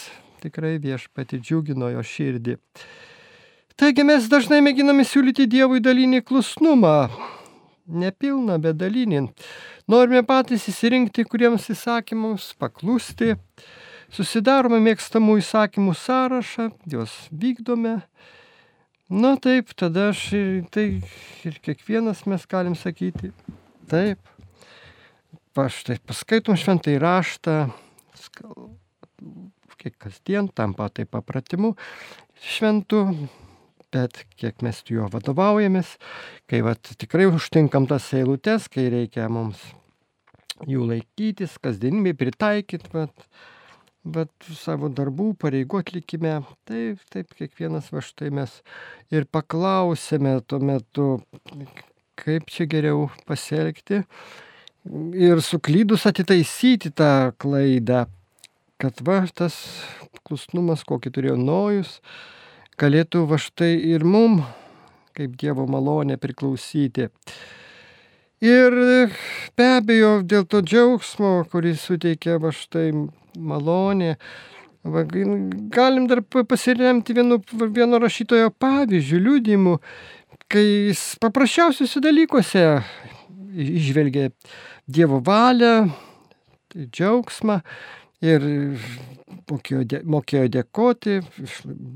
tikrai 0.44 0.76
viešpati 0.82 1.40
džiugino 1.40 1.90
jo 1.94 2.04
širdį. 2.04 2.58
Taigi 3.80 4.04
mes 4.06 4.28
dažnai 4.30 4.60
mėginame 4.62 5.06
siūlyti 5.08 5.48
Dievui 5.50 5.82
dalinį 5.82 6.22
klusnumą, 6.28 7.08
nepilną, 7.88 8.60
bet 8.62 8.78
dalinį. 8.78 9.24
Norime 9.90 10.22
patys 10.28 10.68
įsirinkti, 10.70 11.26
kuriems 11.28 11.66
įsakymams 11.74 12.52
paklusti, 12.62 13.34
susidarome 14.14 14.80
mėgstamų 14.84 15.40
įsakymų 15.42 15.96
sąrašą, 16.00 16.70
juos 16.92 17.16
vykdome. 17.32 17.98
Na 19.14 19.34
taip, 19.42 19.74
tada 19.78 20.12
aš 20.12 20.22
ir, 20.38 20.52
tai 20.74 20.86
ir 21.46 21.58
kiekvienas 21.66 22.24
mes 22.30 22.46
galim 22.50 22.78
sakyti, 22.80 23.34
taip, 23.92 24.22
va 25.54 25.68
štai 25.70 26.00
paskaitom 26.02 26.58
šventai 26.58 26.96
raštą, 27.02 27.56
kiek 29.78 29.96
kasdien 30.02 30.48
tampa 30.50 30.88
tai 30.90 31.06
papratimu 31.06 31.76
šventu, 32.42 33.04
bet 33.94 34.24
kiek 34.40 34.64
mes 34.66 34.80
juo 34.90 35.06
vadovaujamės, 35.14 35.96
kai 36.50 36.64
vat, 36.66 36.96
tikrai 36.98 37.28
užtinkam 37.30 37.86
tas 37.90 38.10
eilutes, 38.18 38.66
kai 38.74 38.88
reikia 38.90 39.28
mums 39.30 39.62
jų 40.70 40.88
laikytis, 40.90 41.60
kasdienybėj 41.62 42.16
pritaikyti, 42.18 42.90
vat, 42.96 43.28
bet 44.04 44.50
savo 44.58 44.90
darbų, 44.90 45.34
pareigų 45.44 45.84
atlikime, 45.84 46.40
taip, 46.70 47.04
taip, 47.14 47.36
kiekvienas 47.38 47.92
va 47.94 48.02
štai 48.02 48.32
mes 48.34 48.58
ir 49.14 49.30
paklausėme 49.30 50.40
tuo 50.48 50.60
metu, 50.66 51.08
kaip 52.20 52.50
čia 52.50 52.66
geriau 52.72 53.06
pasielgti 53.30 54.02
ir 55.16 55.42
suklydus 55.42 56.06
atitaisyti 56.10 56.92
tą 56.92 57.32
klaidą, 57.40 58.06
kad 58.82 59.00
va 59.06 59.24
tas 59.32 59.56
klusnumas, 60.28 60.84
kokį 60.88 61.12
turėjo 61.16 61.38
Nojus, 61.40 61.98
galėtų 62.80 63.26
va 63.30 63.40
štai 63.40 63.74
ir 63.94 64.04
mum, 64.04 64.42
kaip 65.16 65.38
Dievo 65.40 65.66
malonė, 65.70 66.18
priklausyti. 66.20 67.10
Ir 68.44 68.76
be 69.56 69.68
abejo, 69.78 70.18
dėl 70.28 70.44
to 70.50 70.60
džiaugsmo, 70.66 71.46
kuris 71.52 71.86
suteikia 71.88 72.42
va 72.44 72.52
štai 72.52 72.90
malonė, 73.40 74.18
va, 74.84 75.06
galim 75.08 76.10
dar 76.12 76.20
pasiremti 76.28 77.16
vienu, 77.16 77.40
vieno 77.72 78.02
rašytojo 78.04 78.52
pavyzdžių, 78.60 79.24
liūdimų, 79.30 79.78
kai 80.52 80.68
paprasčiausiuose 81.24 82.04
dalykuose 82.04 82.66
išvelgia 83.54 84.32
Dievo 84.88 85.22
valią, 85.24 85.90
džiaugsmą 86.74 87.60
ir 88.24 88.46
mokėjo, 89.50 90.48
dėkoti, 90.52 91.22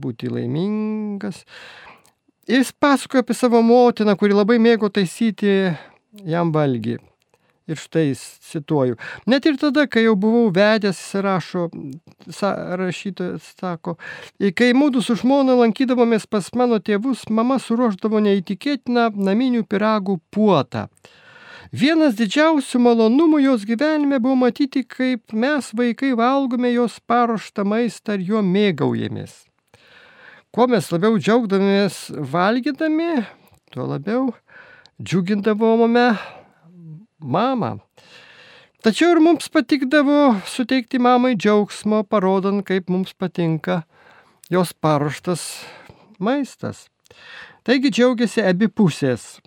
būti 0.04 0.32
laimingas. 0.32 1.44
Jis 2.48 2.72
pasakojo 2.72 3.26
apie 3.26 3.36
savo 3.36 3.62
motiną, 3.66 4.16
kuri 4.20 4.36
labai 4.36 4.58
mėgo 4.64 4.90
taisyti 4.94 5.74
jam 6.28 6.54
valgį. 6.56 6.98
Ir 7.68 7.76
štai 7.76 8.14
cituoju. 8.16 8.96
Net 9.28 9.44
ir 9.50 9.58
tada, 9.60 9.84
kai 9.92 10.06
jau 10.06 10.14
buvau 10.16 10.48
vedęs, 10.56 11.02
rašo 11.20 11.66
sa, 12.32 12.54
rašytojas, 12.80 13.50
sako, 13.60 13.98
kai 14.56 14.70
mūdu 14.72 15.04
su 15.04 15.18
žmona 15.20 15.58
lankydavomės 15.60 16.30
pas 16.32 16.48
mano 16.56 16.80
tėvus, 16.80 17.26
mama 17.28 17.60
suruoždavo 17.60 18.24
neįtikėtiną 18.24 19.10
naminių 19.20 19.66
piragų 19.68 20.16
puotą. 20.32 20.88
Vienas 21.76 22.16
didžiausių 22.16 22.80
malonumų 22.80 23.42
jos 23.44 23.66
gyvenime 23.68 24.22
buvo 24.24 24.38
matyti, 24.40 24.86
kaip 24.88 25.34
mes 25.36 25.74
vaikai 25.76 26.14
valgome 26.16 26.72
jos 26.72 26.96
paruoštą 27.04 27.66
maistą 27.68 28.16
ir 28.16 28.24
juo 28.30 28.42
mėgaujamės. 28.42 29.34
Kuo 30.56 30.68
mes 30.72 30.88
labiau 30.94 31.18
džiaugdavomės 31.20 31.98
valgydami, 32.32 33.26
tuo 33.74 33.84
labiau 33.84 34.30
džiugindavome 35.04 36.08
mamą. 37.20 37.74
Tačiau 38.80 39.18
ir 39.18 39.20
mums 39.20 39.50
patikdavo 39.52 40.38
suteikti 40.48 41.02
mamai 41.04 41.36
džiaugsmo, 41.36 42.06
parodant, 42.08 42.64
kaip 42.64 42.88
mums 42.88 43.12
patinka 43.12 43.82
jos 44.50 44.72
paruoštas 44.72 45.44
maistas. 46.20 46.88
Taigi 47.68 47.92
džiaugiasi 47.92 48.46
abi 48.48 48.72
pusės. 48.72 49.42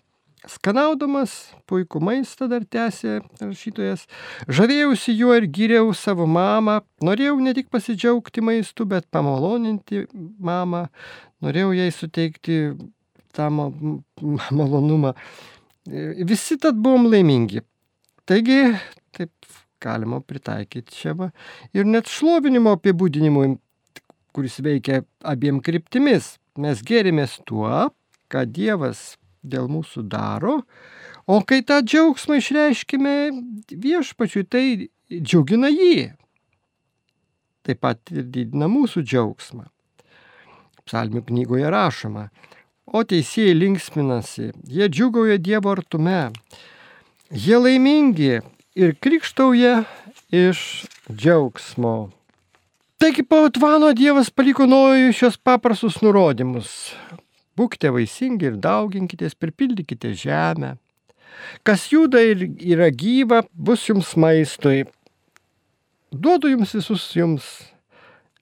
Skanaudamas 0.48 1.32
puikų 1.68 2.00
maistą 2.00 2.46
dar 2.48 2.64
tęsė 2.64 3.18
rašytojas, 3.42 4.06
žavėjausi 4.48 5.12
juo 5.18 5.34
ir 5.36 5.44
gyriau 5.52 5.90
savo 5.92 6.24
mamą, 6.24 6.78
norėjau 7.04 7.34
ne 7.44 7.52
tik 7.56 7.68
pasidžiaugti 7.72 8.40
maistu, 8.44 8.86
bet 8.88 9.04
pamaloninti 9.12 10.06
mamą, 10.40 10.86
norėjau 11.44 11.74
jai 11.76 11.90
suteikti 11.92 12.60
tą 13.36 13.50
malonumą. 14.58 15.12
Visi 16.24 16.56
tad 16.60 16.80
buvom 16.80 17.10
laimingi. 17.12 17.60
Taigi, 18.24 18.62
taip 19.16 19.32
galima 19.80 20.22
pritaikyti 20.24 21.16
va. 21.20 21.30
Ir 21.76 21.84
net 21.84 22.08
šlovinimo 22.08 22.72
apibūdinimui, 22.78 23.58
kuris 24.32 24.60
veikia 24.64 25.02
abiem 25.20 25.60
kryptimis. 25.64 26.38
Mes 26.60 26.80
gėrimės 26.84 27.40
tuo, 27.48 27.90
ką 28.32 28.44
Dievas 28.48 29.18
dėl 29.42 29.68
mūsų 29.72 30.04
daro, 30.10 30.60
o 31.26 31.40
kai 31.46 31.60
tą 31.66 31.80
džiaugsmą 31.84 32.40
išreiškime 32.40 33.14
viešpačiui, 33.70 34.44
tai 34.46 34.64
džiugina 35.10 35.70
jį. 35.72 36.10
Taip 37.66 37.82
pat 37.84 38.12
ir 38.14 38.24
didina 38.32 38.70
mūsų 38.72 39.04
džiaugsmą. 39.04 39.66
Psalmių 40.88 41.22
knygoje 41.28 41.70
rašoma, 41.70 42.28
o 42.86 43.02
teisėjai 43.06 43.54
linksminasi, 43.54 44.50
jie 44.66 44.88
džiugauja 44.90 45.38
Dievo 45.38 45.70
artume, 45.76 46.30
jie 47.30 47.60
laimingi 47.60 48.40
ir 48.74 48.96
krikštauja 48.98 49.84
iš 50.34 50.86
džiaugsmo. 51.12 52.10
Taigi 53.00 53.22
po 53.22 53.44
Atvano 53.46 53.92
Dievas 53.96 54.28
paliko 54.30 54.66
Nojui 54.66 55.14
šios 55.16 55.38
paprastus 55.40 56.00
nurodymus. 56.04 56.92
Būkite 57.60 57.90
vaisingi 57.92 58.48
ir 58.48 58.56
dauginkitės, 58.56 59.36
pripildykite 59.36 60.14
žemę. 60.16 60.78
Kas 61.66 61.90
juda 61.92 62.22
ir 62.24 62.46
yra 62.56 62.88
gyva, 62.88 63.42
bus 63.52 63.84
jums 63.88 64.14
maistui. 64.16 64.86
Duodu 66.10 66.50
jums 66.50 66.72
visus 66.74 67.04
jums, 67.14 67.46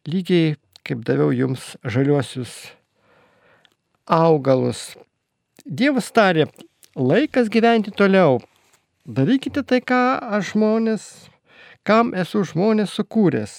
lygiai 0.08 0.54
kaip 0.87 1.02
daviau 1.04 1.34
jums 1.37 1.75
žaliuosius 1.84 2.54
augalus. 4.08 4.94
Dievas 5.66 6.08
tarė, 6.16 6.46
laikas 6.96 7.50
gyventi 7.52 7.92
toliau. 7.92 8.38
Darykite 9.04 9.64
tai, 9.64 9.82
ką 9.84 10.00
aš 10.38 10.54
žmonės, 10.54 11.04
kam 11.84 12.14
esu 12.16 12.44
žmonės 12.48 12.96
sukūręs. 12.96 13.58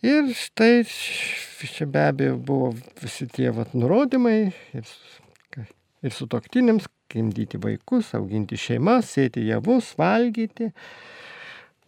Ir 0.00 0.30
štai 0.32 0.86
čia 0.88 1.84
be 1.84 2.00
abejo 2.08 2.38
buvo 2.40 2.70
visi 3.02 3.26
tie 3.28 3.50
vat, 3.52 3.74
nurodymai 3.76 4.38
ir, 4.48 4.92
ir 6.00 6.14
su 6.16 6.24
toktinėms, 6.30 6.86
gimdyti 7.12 7.58
vaikus, 7.60 8.14
auginti 8.16 8.56
šeimas, 8.56 9.10
sėti 9.12 9.44
javus, 9.48 9.90
valgyti, 10.00 10.70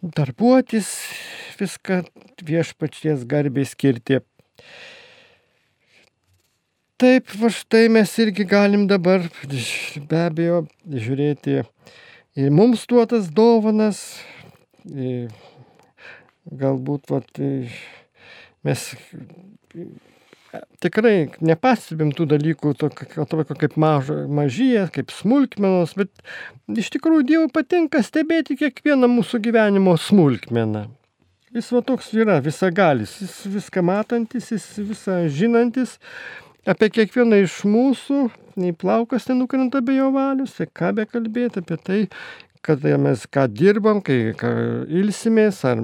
darbuotis, 0.03 0.91
viską 1.57 2.03
viešpačies 2.45 3.23
garbiai 3.29 3.65
skirti. 3.65 4.19
Taip, 7.01 7.33
va 7.41 7.49
štai 7.49 7.87
mes 7.91 8.13
irgi 8.21 8.45
galim 8.47 8.85
dabar 8.87 9.25
be 9.49 10.21
abejo 10.21 10.61
žiūrėti 10.85 11.63
į 12.37 12.53
mums 12.53 12.85
duotas 12.89 13.31
dovanas. 13.33 14.05
Galbūt 16.63 17.09
vat, 17.09 17.41
mes 18.63 18.89
tikrai 20.83 21.15
nepastebim 21.41 22.11
tų 22.13 22.27
dalykų, 22.33 22.73
atrodo 23.23 23.57
kaip 23.57 23.77
mažo, 23.81 24.23
mažyje, 24.29 24.85
kaip 24.93 25.13
smulkmenos, 25.13 25.95
bet 25.97 26.11
iš 26.69 26.91
tikrųjų 26.93 27.25
Dievui 27.29 27.51
patinka 27.53 28.03
stebėti 28.05 28.57
kiekvieną 28.59 29.09
mūsų 29.15 29.41
gyvenimo 29.47 29.95
smulkmeną. 29.99 30.87
Jis 31.53 31.69
va 31.73 31.83
toks 31.85 32.09
yra 32.17 32.39
visagalis, 32.41 33.19
jis 33.21 33.35
viską 33.53 33.83
matantis, 33.85 34.49
jis 34.55 34.63
visą 34.79 35.19
žinantis, 35.29 35.99
apie 36.69 36.89
kiekvieną 36.89 37.43
iš 37.43 37.59
mūsų, 37.69 38.23
nei 38.57 38.73
plaukas 38.73 39.27
nenukrenta 39.29 39.81
be 39.85 39.99
jo 39.99 40.09
valius, 40.15 40.55
tai 40.57 40.69
ką 40.69 40.93
be 40.97 41.05
kalbėti 41.09 41.61
apie 41.61 41.77
tai, 41.77 41.99
kad 42.65 42.81
mes 42.81 43.25
ką 43.29 43.45
dirbam, 43.51 44.01
kai 44.01 44.33
ką 44.39 44.49
ilsimės, 45.01 45.61
ar, 45.67 45.81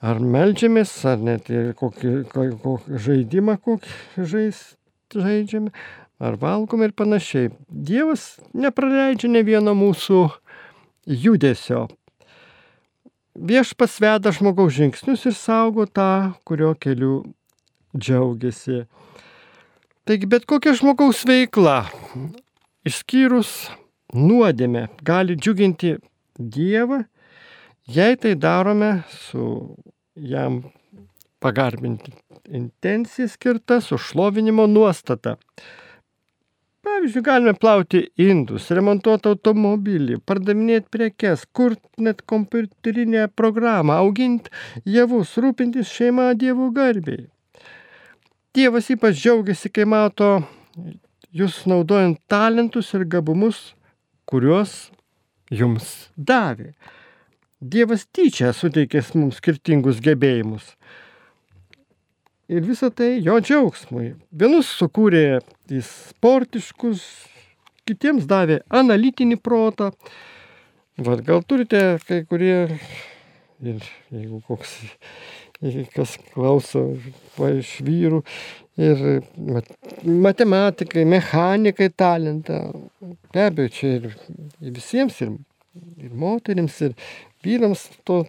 ar 0.00 0.20
melžiamės, 0.22 0.92
ar 1.08 1.22
net 1.22 1.48
kokį, 1.78 2.12
kokį 2.32 2.98
žaidimą 3.06 3.58
kokį 3.62 4.26
žais, 4.30 4.60
žaidžiame, 5.14 5.72
ar 6.18 6.38
valgom 6.38 6.82
ir 6.86 6.94
panašiai. 6.94 7.52
Dievas 7.68 8.36
nepraleidžia 8.54 9.30
ne 9.30 9.42
vieno 9.46 9.74
mūsų 9.78 10.26
judesio. 11.08 11.86
Viešpas 13.38 14.00
veda 14.02 14.32
žmogaus 14.34 14.74
žingsnius 14.74 15.28
ir 15.30 15.34
saugo 15.38 15.86
tą, 15.86 16.34
kurio 16.46 16.72
keliu 16.74 17.20
džiaugiasi. 17.94 18.84
Taigi 20.08 20.26
bet 20.26 20.46
kokia 20.48 20.72
žmogaus 20.74 21.20
veikla, 21.28 21.84
išskyrus 22.88 23.68
nuodėmę, 24.16 24.88
gali 25.04 25.36
džiuginti 25.36 25.98
Dievą, 26.38 27.02
jei 27.88 28.16
tai 28.20 28.34
darome 28.36 29.02
su 29.08 29.76
jam 30.14 30.62
pagarbinti 31.38 32.12
intencija 32.50 33.28
skirta, 33.28 33.80
su 33.80 33.98
šlovinimo 33.98 34.66
nuostata. 34.66 35.36
Pavyzdžiui, 36.82 37.22
galime 37.22 37.52
plauti 37.54 38.00
indus, 38.22 38.70
remontuoti 38.72 39.28
automobilį, 39.28 40.20
pardavinėti 40.24 40.88
prekes, 40.94 41.42
kurti 41.52 42.04
net 42.06 42.22
kompiuterinę 42.30 43.26
programą, 43.36 43.98
auginti 44.04 44.52
javus, 44.86 45.34
rūpintis 45.42 45.90
šeima 45.92 46.30
Dievo 46.38 46.70
garbiai. 46.74 47.26
Dievas 48.54 48.88
ypač 48.94 49.18
džiaugiasi, 49.20 49.72
kai 49.74 49.84
mato 49.84 50.30
jūs 51.34 51.64
naudojant 51.68 52.20
talentus 52.30 52.94
ir 52.96 53.04
gabumus, 53.10 53.74
kuriuos 54.24 54.78
jums 55.50 56.08
davė. 56.16 56.72
Dievas 57.58 58.06
tyčia 58.14 58.52
suteikęs 58.54 59.14
mums 59.18 59.40
skirtingus 59.40 59.98
gebėjimus. 60.04 60.76
Ir 62.48 62.62
visą 62.64 62.88
tai 62.94 63.18
jo 63.18 63.34
džiaugsmui. 63.42 64.12
Vienus 64.30 64.70
sukūrė 64.78 65.40
jis 65.68 65.88
sportiškus, 66.12 67.02
kitiems 67.88 68.28
davė 68.30 68.62
analitinį 68.70 69.40
protą. 69.42 69.90
Vat 71.02 71.20
gal 71.26 71.42
turite 71.46 71.98
kai 72.06 72.22
kurie, 72.30 72.78
ir 73.60 73.82
jeigu 74.14 74.40
koks 74.46 74.78
kas 75.94 76.14
klauso 76.32 76.84
va, 77.36 77.50
iš 77.58 77.78
vyrų. 77.86 78.22
Ir 78.78 79.00
matematikai, 80.06 81.02
mechanikai 81.08 81.90
talentą. 81.90 82.60
Be 83.34 83.48
abejo, 83.48 83.72
čia 83.74 83.94
ir, 83.98 84.12
visiems, 84.62 85.18
ir, 85.24 85.34
ir 85.98 86.14
moteriams, 86.14 86.78
ir 86.86 86.94
vyrams 87.44 87.86
to, 88.08 88.22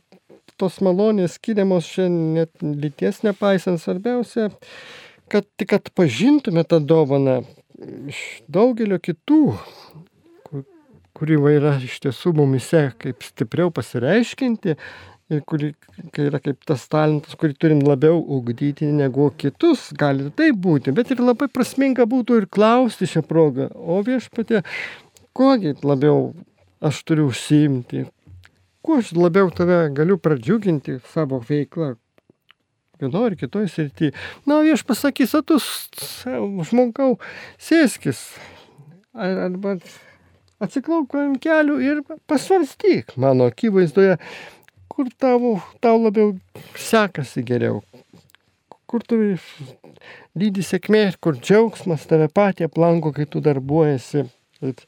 tos 0.59 0.79
malonės 0.83 1.37
skiriamos 1.39 1.87
šiandien 1.87 2.33
net 2.39 2.83
lyties 2.83 3.23
nepaisant. 3.25 3.81
Svarbiausia, 3.81 4.49
kad 5.31 5.47
tik 5.59 5.77
atpažintume 5.77 6.65
tą 6.67 6.81
dovaną 6.83 7.41
iš 8.11 8.19
daugelio 8.51 8.99
kitų, 8.99 9.43
kuri 11.19 11.37
yra 11.55 11.77
iš 11.83 11.99
tiesų 12.05 12.33
mumise 12.37 12.89
kaip 12.99 13.23
stipriau 13.27 13.71
pasireiškinti 13.75 14.75
ir 15.29 15.41
kuri 15.45 15.73
yra 16.17 16.39
kaip 16.41 16.63
tas 16.67 16.85
talentas, 16.89 17.35
kurį 17.39 17.57
turim 17.61 17.81
labiau 17.85 18.17
ugdyti 18.37 18.87
negu 18.93 19.29
kitus, 19.37 19.89
gali 19.97 20.31
tai 20.35 20.49
būti, 20.55 20.93
bet 20.95 21.11
ir 21.13 21.21
labai 21.21 21.49
prasminga 21.53 22.07
būtų 22.09 22.41
ir 22.41 22.47
klausti 22.49 23.09
šią 23.09 23.23
progą, 23.29 23.69
o 23.75 23.99
viešpatė, 24.05 24.63
kogi 25.37 25.75
labiau 25.85 26.31
aš 26.81 27.03
turiu 27.05 27.27
užsiimti, 27.29 28.07
kuo 28.85 28.99
aš 28.99 29.13
labiau 29.17 29.49
tave 29.55 29.81
galiu 29.95 30.17
pradžiuginti 30.21 30.99
savo 31.13 31.41
veiklą, 31.49 31.95
vienoje 33.01 33.31
ar 33.31 33.35
kitoje 33.39 33.71
srityje. 33.73 34.13
Na, 34.49 34.61
aš 34.73 34.83
pasakysiu, 34.87 35.41
tu 35.43 35.59
žmogau, 36.69 37.17
sėskis. 37.61 38.21
Arba 39.15 39.77
atsiklauk 40.63 41.15
ant 41.17 41.39
kelių 41.43 41.79
ir 41.83 42.01
pasvarstyk 42.29 43.15
mano 43.19 43.47
akivaizdoje, 43.49 44.17
kur 44.91 45.09
tavo, 45.17 45.57
tau 45.83 45.99
labiau 46.01 46.35
sekasi 46.77 47.43
geriau. 47.47 47.81
Kur 48.89 49.03
tu 49.05 49.19
lydi 50.39 50.65
sėkmė, 50.65 51.03
kur 51.21 51.37
džiaugsmas 51.37 52.07
tave 52.09 52.27
patį 52.33 52.67
aplanko, 52.67 53.13
kai 53.13 53.27
tu 53.29 53.41
darbuojasi. 53.45 54.25
Ir, 54.65 54.81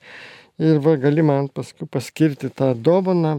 ir 0.60 0.82
va, 0.84 0.98
gali 1.00 1.24
man 1.24 1.48
paskui 1.54 1.88
paskirti 1.88 2.50
tą 2.50 2.74
dovaną. 2.76 3.38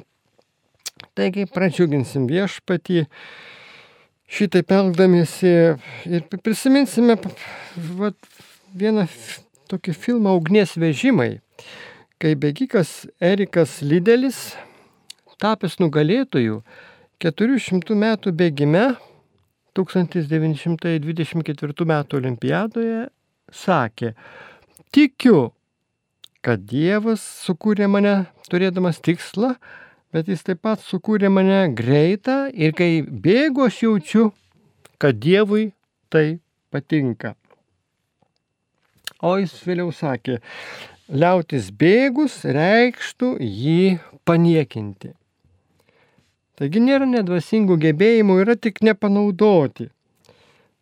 Taigi 1.16 1.46
pradžiuginsim 1.50 2.28
viešpatį. 2.30 3.06
Šitaip 4.32 4.70
elgdamiesi 4.72 5.50
ir 6.08 6.22
prisiminsime 6.40 7.18
vat, 7.98 8.16
vieną 8.72 9.04
tokį 9.68 9.92
filmą 9.92 10.32
Ugnies 10.38 10.72
vežimai, 10.80 11.42
kai 12.16 12.32
bėgikas 12.40 13.02
Erikas 13.20 13.82
Lidelis, 13.84 14.54
tapęs 15.42 15.78
nugalėtojų 15.82 16.62
400 17.22 17.94
metų 17.98 18.32
bėgime 18.38 18.86
1924 19.76 21.86
metų 21.92 22.16
olimpiadoje, 22.20 23.00
sakė, 23.52 24.14
tikiu, 24.92 25.52
kad 26.44 26.58
Dievas 26.68 27.20
sukūrė 27.44 27.86
mane 27.88 28.26
turėdamas 28.50 29.00
tikslą 29.04 29.54
bet 30.12 30.28
jis 30.28 30.44
taip 30.44 30.60
pat 30.66 30.82
sukūrė 30.84 31.30
mane 31.32 31.60
greitą 31.76 32.46
ir 32.52 32.74
kai 32.76 33.00
bėgu 33.02 33.66
aš 33.66 33.82
jaučiu, 33.86 34.26
kad 35.00 35.18
Dievui 35.18 35.72
tai 36.12 36.38
patinka. 36.70 37.34
O 39.22 39.36
jis 39.40 39.54
vėliau 39.64 39.92
sakė, 39.94 40.38
liautis 41.08 41.70
bėgus 41.78 42.42
reikštų 42.44 43.34
jį 43.40 43.98
paniekinti. 44.28 45.12
Taigi 46.58 46.82
nėra 46.84 47.08
nedvasingų 47.08 47.78
gebėjimų, 47.80 48.38
yra 48.44 48.56
tik 48.60 48.82
nepanaudoti. 48.84 49.88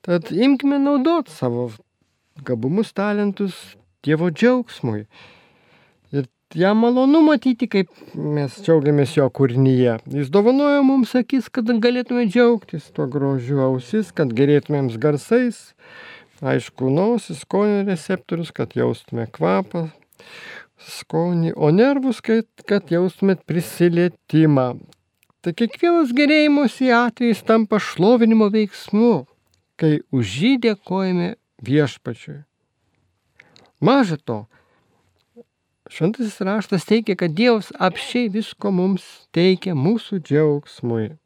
Tad 0.04 0.32
imkime 0.32 0.80
naudoti 0.80 1.32
savo 1.32 1.70
gabumus, 2.44 2.90
talentus 2.96 3.54
Dievo 4.00 4.30
džiaugsmui 4.32 5.04
jam 6.54 6.78
malonu 6.82 7.20
matyti, 7.22 7.68
kaip 7.70 7.90
mes 8.14 8.56
džiaugiamės 8.64 9.14
jo 9.16 9.28
kūrinyje. 9.30 9.98
Jis 10.10 10.30
dovanojo 10.34 10.82
mums 10.86 11.14
akis, 11.18 11.48
kad 11.52 11.70
galėtume 11.70 12.26
džiaugtis 12.26 12.90
tuo 12.96 13.06
grožiu 13.10 13.60
ausis, 13.64 14.10
kad 14.10 14.32
gerėtumėm 14.34 14.90
garsais, 15.02 15.60
aišku, 16.42 16.90
nosis, 16.90 17.44
skonio 17.44 17.84
receptorius, 17.86 18.50
kad 18.56 18.74
jaustume 18.74 19.28
kvapą, 19.30 19.88
skonį, 20.80 21.54
o 21.54 21.70
nervus, 21.70 22.22
kad, 22.24 22.48
kad 22.66 22.90
jaustumėt 22.90 23.44
prisilietimą. 23.46 24.72
Tai 25.40 25.52
kiekvienas 25.56 26.10
gerėjimuose 26.12 26.90
atvejais 26.92 27.40
tampa 27.46 27.78
šlovinimo 27.80 28.50
veiksmu, 28.52 29.24
kai 29.80 30.00
už 30.12 30.34
jį 30.42 30.54
dėkojame 30.66 31.34
viešpačiui. 31.64 32.42
Maža 33.80 34.18
to, 34.20 34.42
Šventasis 35.90 36.40
raštas 36.40 36.84
teigia, 36.86 37.16
kad 37.18 37.34
Dievas 37.34 37.72
apšiai 37.74 38.28
visko 38.30 38.70
mums 38.70 39.02
teikia 39.34 39.74
mūsų 39.74 40.20
džiaugsmui. 40.22 41.16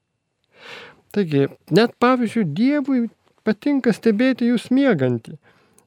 Taigi, 1.12 1.50
net 1.68 1.92
pavyzdžiui, 2.00 2.46
Dievui 2.56 3.00
patinka 3.44 3.92
stebėti 3.92 4.48
jūs 4.48 4.70
miegantį. 4.72 5.36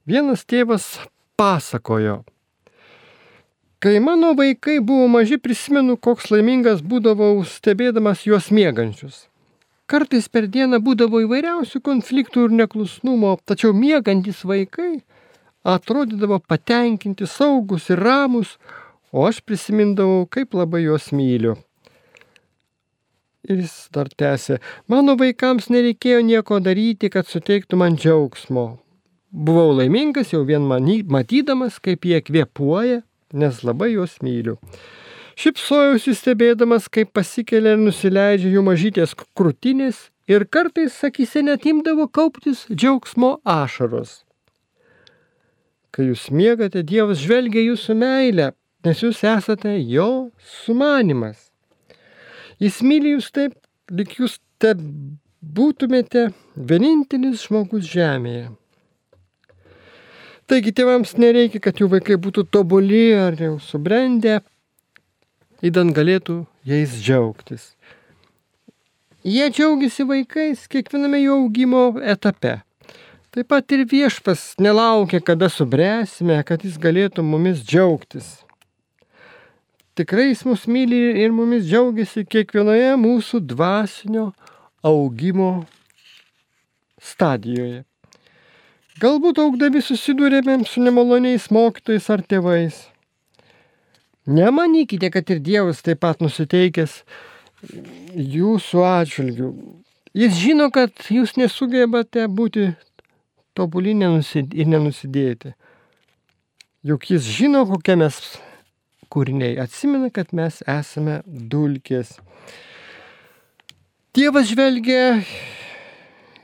Vienas 0.07 0.45
tėvas 0.45 0.85
pasakojo, 1.41 2.21
kai 3.81 3.97
mano 3.99 4.35
vaikai 4.37 4.77
buvo 4.79 5.09
maži, 5.09 5.41
prisimenu, 5.41 5.97
koks 5.97 6.29
laimingas 6.35 6.85
būdavau 6.85 7.41
stebėdamas 7.49 8.23
juos 8.29 8.53
miegančius. 8.53 9.25
Kartais 9.89 10.29
per 10.29 10.45
dieną 10.53 10.83
būdavo 10.85 11.25
įvairiausių 11.25 11.81
konfliktų 11.81 12.45
ir 12.45 12.57
neklusnumo, 12.61 13.37
tačiau 13.47 13.73
miegantis 13.73 14.45
vaikai 14.45 14.99
atrodydavo 15.67 16.39
patenkinti, 16.39 17.27
saugus 17.27 17.89
ir 17.91 17.99
ramus, 17.99 18.56
o 19.12 19.25
aš 19.27 19.41
prisimindavau, 19.43 20.25
kaip 20.32 20.56
labai 20.56 20.86
juos 20.86 21.12
myliu. 21.15 21.58
Ir 23.47 23.62
jis 23.63 23.75
dar 23.95 24.10
tęsė, 24.12 24.58
mano 24.91 25.15
vaikams 25.19 25.69
nereikėjo 25.71 26.19
nieko 26.27 26.60
daryti, 26.63 27.12
kad 27.12 27.30
suteiktų 27.30 27.80
man 27.80 27.95
džiaugsmo. 27.95 28.65
Buvau 29.32 29.71
laimingas 29.75 30.34
jau 30.34 30.41
vien 30.47 30.63
many, 30.67 31.01
matydamas, 31.03 31.80
kaip 31.84 32.08
jie 32.08 32.19
kvepuoja, 32.23 33.01
nes 33.34 33.63
labai 33.63 33.93
juos 33.93 34.17
myliu. 34.23 34.58
Šipsojausi 35.38 36.15
stebėdamas, 36.17 36.88
kaip 36.89 37.12
pasikelia 37.15 37.75
ir 37.75 37.82
nusileidžia 37.84 38.56
jų 38.56 38.63
mažytės 38.65 39.13
krūtinės 39.38 40.08
ir 40.32 40.47
kartais, 40.49 40.95
sakysi, 40.97 41.43
net 41.45 41.67
imdavo 41.69 42.08
kauptis 42.12 42.65
džiaugsmo 42.71 43.38
ašaros. 43.45 44.23
Kai 45.91 46.10
jūs 46.10 46.28
miegate, 46.34 46.84
Dievas 46.84 47.21
žvelgia 47.23 47.63
jūsų 47.69 47.95
meilę, 47.97 48.52
nes 48.86 49.04
jūs 49.04 49.23
esate 49.26 49.78
jo 49.80 50.30
sumanimas. 50.63 51.47
Jis 52.62 52.82
myli 52.82 53.15
jūs 53.15 53.32
taip, 53.34 53.56
lik 53.93 54.17
jūs 54.19 54.38
te 54.62 54.73
būtumėte 55.41 56.30
vienintelis 56.56 57.45
žmogus 57.47 57.86
žemėje. 57.88 58.50
Taigi 60.47 60.71
tėvams 60.71 61.17
nereikia, 61.19 61.60
kad 61.60 61.80
jų 61.82 61.89
vaikai 61.91 62.15
būtų 62.23 62.45
tobuli 62.47 63.10
ar 63.19 63.36
jau 63.36 63.58
subrendę, 63.60 64.39
įdant 65.60 65.91
galėtų 65.95 66.45
jais 66.67 66.93
džiaugtis. 67.04 67.73
Jie 69.28 69.50
džiaugiasi 69.52 70.06
vaikais 70.08 70.69
kiekviename 70.71 71.19
jų 71.19 71.36
augimo 71.41 71.84
etape. 72.00 72.62
Taip 73.38 73.52
pat 73.54 73.69
ir 73.76 73.84
viešpas 73.86 74.56
nelaukia, 74.58 75.19
kada 75.21 75.45
subręsime, 75.45 76.39
kad 76.41 76.63
jis 76.65 76.80
galėtų 76.82 77.21
mumis 77.21 77.60
džiaugtis. 77.62 78.32
Tikrai 79.93 80.32
jis 80.32 80.41
mus 80.47 80.63
myli 80.65 80.97
ir 81.21 81.36
mumis 81.38 81.67
džiaugiasi 81.67 82.23
kiekvienoje 82.26 82.95
mūsų 82.97 83.43
dvasinio 83.52 84.23
augimo 84.82 85.52
stadijoje. 86.97 87.84
Galbūt 89.06 89.43
augdami 89.45 89.86
susidūrėme 89.86 90.58
su 90.65 90.82
nemaloniais 90.82 91.45
mokytojais 91.54 92.10
ar 92.10 92.26
tėvais. 92.26 92.82
Nemanykite, 94.26 95.13
kad 95.13 95.30
ir 95.30 95.45
Dievas 95.45 95.86
taip 95.86 96.02
pat 96.02 96.26
nusiteikęs 96.26 97.04
jūsų 98.17 98.84
atžvilgių. 98.95 99.54
Jis 100.17 100.41
žino, 100.41 100.71
kad 100.73 101.06
jūs 101.13 101.38
nesugebate 101.38 102.26
būti 102.26 102.71
tobuli 103.58 103.96
ir 103.98 104.70
nenusidėti. 104.70 105.56
Juk 106.88 107.10
jis 107.12 107.26
žino, 107.26 107.65
kokie 107.67 107.98
mes 108.00 108.20
kūriniai. 109.12 109.58
Atsimena, 109.63 110.12
kad 110.13 110.34
mes 110.36 110.62
esame 110.67 111.22
dulkės. 111.26 112.17
Dievas 114.15 114.48
žvelgia 114.52 115.20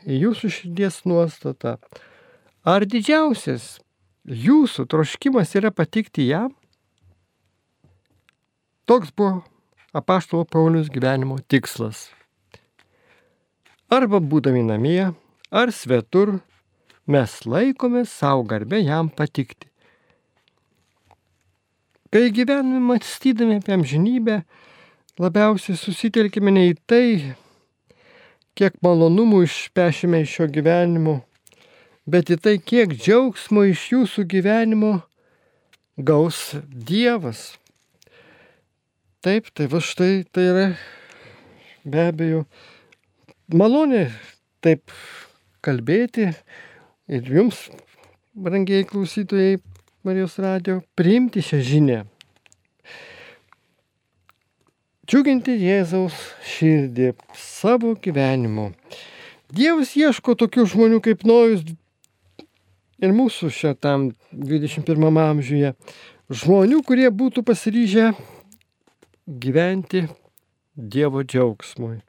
į 0.04 0.20
jūsų 0.26 0.52
širdies 0.58 1.00
nuostatą. 1.10 1.78
Ar 2.64 2.86
didžiausias 2.88 3.78
jūsų 4.24 4.86
troškimas 4.92 5.56
yra 5.60 5.72
patikti 5.76 6.28
jam? 6.30 6.52
Toks 8.88 9.14
buvo 9.16 9.42
apaštalo 9.96 10.46
Paulius 10.46 10.90
gyvenimo 10.92 11.38
tikslas. 11.48 12.10
Arba 13.94 14.20
būdami 14.20 14.64
namie, 14.66 15.14
ar 15.52 15.72
svetur, 15.72 16.40
mes 17.08 17.46
laikome 17.46 18.06
savo 18.06 18.44
garbę 18.44 18.80
jam 18.82 19.10
patikti. 19.10 19.68
Kai 22.12 22.32
gyvename 22.32 22.80
mąstydami 22.80 23.56
apie 23.56 23.74
amžinybę, 23.74 24.42
labiausiai 25.20 25.78
susitelkime 25.78 26.52
ne 26.54 26.68
į 26.70 26.76
tai, 26.86 27.08
kiek 28.54 28.78
malonumų 28.86 29.44
išpešime 29.48 30.22
iš 30.22 30.36
šio 30.38 30.48
gyvenimo, 30.54 31.16
bet 32.06 32.30
į 32.30 32.38
tai, 32.38 32.56
kiek 32.62 32.94
džiaugsmo 32.94 33.66
iš 33.72 33.88
jūsų 33.96 34.28
gyvenimo 34.30 34.94
gaus 35.98 36.54
Dievas. 36.70 37.56
Taip, 39.26 39.50
tai 39.56 39.66
va 39.72 39.82
štai 39.82 40.26
tai 40.30 40.46
yra 40.52 40.68
be 41.84 42.08
abejo 42.12 42.44
malonė 43.50 44.06
taip 44.64 44.92
kalbėti, 45.64 46.30
ir 47.08 47.28
jums, 47.28 47.70
brangiai 48.34 48.88
klausytojai 48.88 49.60
Marijos 50.04 50.40
radio, 50.40 50.82
priimti 50.96 51.42
šią 51.44 51.62
žinę. 51.64 52.04
džiuginti 55.14 55.54
Jėzaus 55.60 56.16
širdį 56.48 57.12
savo 57.38 57.92
gyvenimu. 58.02 58.72
Dievas 59.54 59.92
ieško 60.00 60.34
tokių 60.40 60.64
žmonių 60.72 61.02
kaip 61.06 61.26
Nojus 61.28 61.66
ir 63.04 63.14
mūsų 63.14 63.52
šitam 63.54 64.08
21 64.32 65.20
amžiuje. 65.26 65.74
Žmonių, 66.34 66.80
kurie 66.88 67.10
būtų 67.12 67.44
pasiryžę 67.46 68.14
gyventi 69.28 70.08
Dievo 70.74 71.22
džiaugsmui. 71.22 72.00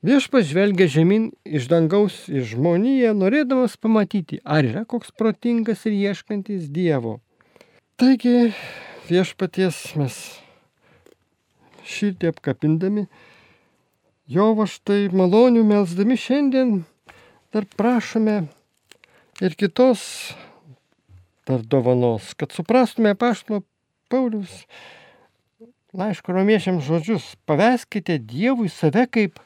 Viešpas 0.00 0.46
žvelgia 0.48 0.86
žemyn 0.88 1.26
iš 1.44 1.66
dangaus 1.68 2.22
į 2.32 2.40
žmoniją, 2.54 3.10
norėdamas 3.12 3.74
pamatyti, 3.76 4.38
ar 4.48 4.64
yra 4.64 4.86
koks 4.88 5.10
protingas 5.12 5.82
ir 5.84 5.92
ieškantis 5.92 6.70
Dievo. 6.72 7.18
Taigi 8.00 8.54
viešpaties 9.10 9.80
mes 10.00 10.16
širdį 11.84 12.30
apkapindami, 12.32 13.04
jo 14.24 14.46
va 14.56 14.64
štai 14.72 15.10
malonių 15.12 15.66
melsdami 15.68 16.16
šiandien 16.16 16.72
dar 17.52 17.68
prašome 17.68 18.38
ir 19.44 19.58
kitos 19.60 20.32
dar 21.44 21.60
dovanos, 21.60 22.32
kad 22.40 22.56
suprastume 22.56 23.12
paštlo 23.20 23.60
Paulius 24.08 24.64
laiško 25.92 26.32
romiešiams 26.40 26.88
žodžius, 26.88 27.34
paveskite 27.44 28.16
Dievui 28.16 28.72
save 28.72 29.04
kaip 29.12 29.44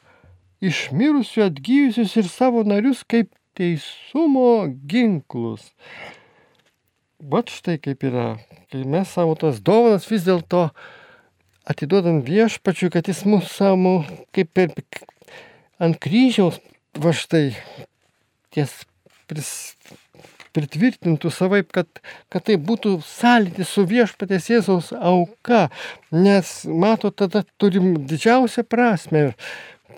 išmirusių 0.64 1.46
atgyjusius 1.48 2.16
ir 2.20 2.28
savo 2.30 2.64
narius 2.66 3.04
kaip 3.08 3.30
teisumo 3.58 4.66
ginklus. 4.90 5.70
Vat 7.24 7.52
štai 7.52 7.78
kaip 7.80 8.04
yra, 8.04 8.34
kai 8.72 8.82
mes 8.88 9.08
savo 9.16 9.36
tas 9.38 9.62
dovanas 9.64 10.08
vis 10.10 10.26
dėlto 10.26 10.66
atiduodam 11.70 12.20
viešpačiui, 12.26 12.92
kad 12.92 13.08
jis 13.08 13.24
mūsų 13.28 13.50
savo 13.52 13.94
kaip 14.36 14.60
ir 14.60 14.74
ant 15.82 16.00
kryžiaus, 16.02 16.60
va 17.00 17.14
štai 17.16 17.46
ties 18.54 18.74
pris, 19.30 19.50
pritvirtintų 20.54 21.30
savaip, 21.34 21.70
kad, 21.74 21.88
kad 22.32 22.46
tai 22.46 22.56
būtų 22.60 22.98
sąlytis 23.06 23.72
su 23.74 23.84
viešpatės 23.90 24.50
Jėzaus 24.52 24.92
auka, 24.94 25.68
nes 26.14 26.52
mato, 26.68 27.10
tada 27.10 27.44
turim 27.58 27.94
didžiausią 28.06 28.66
prasme. 28.68 29.32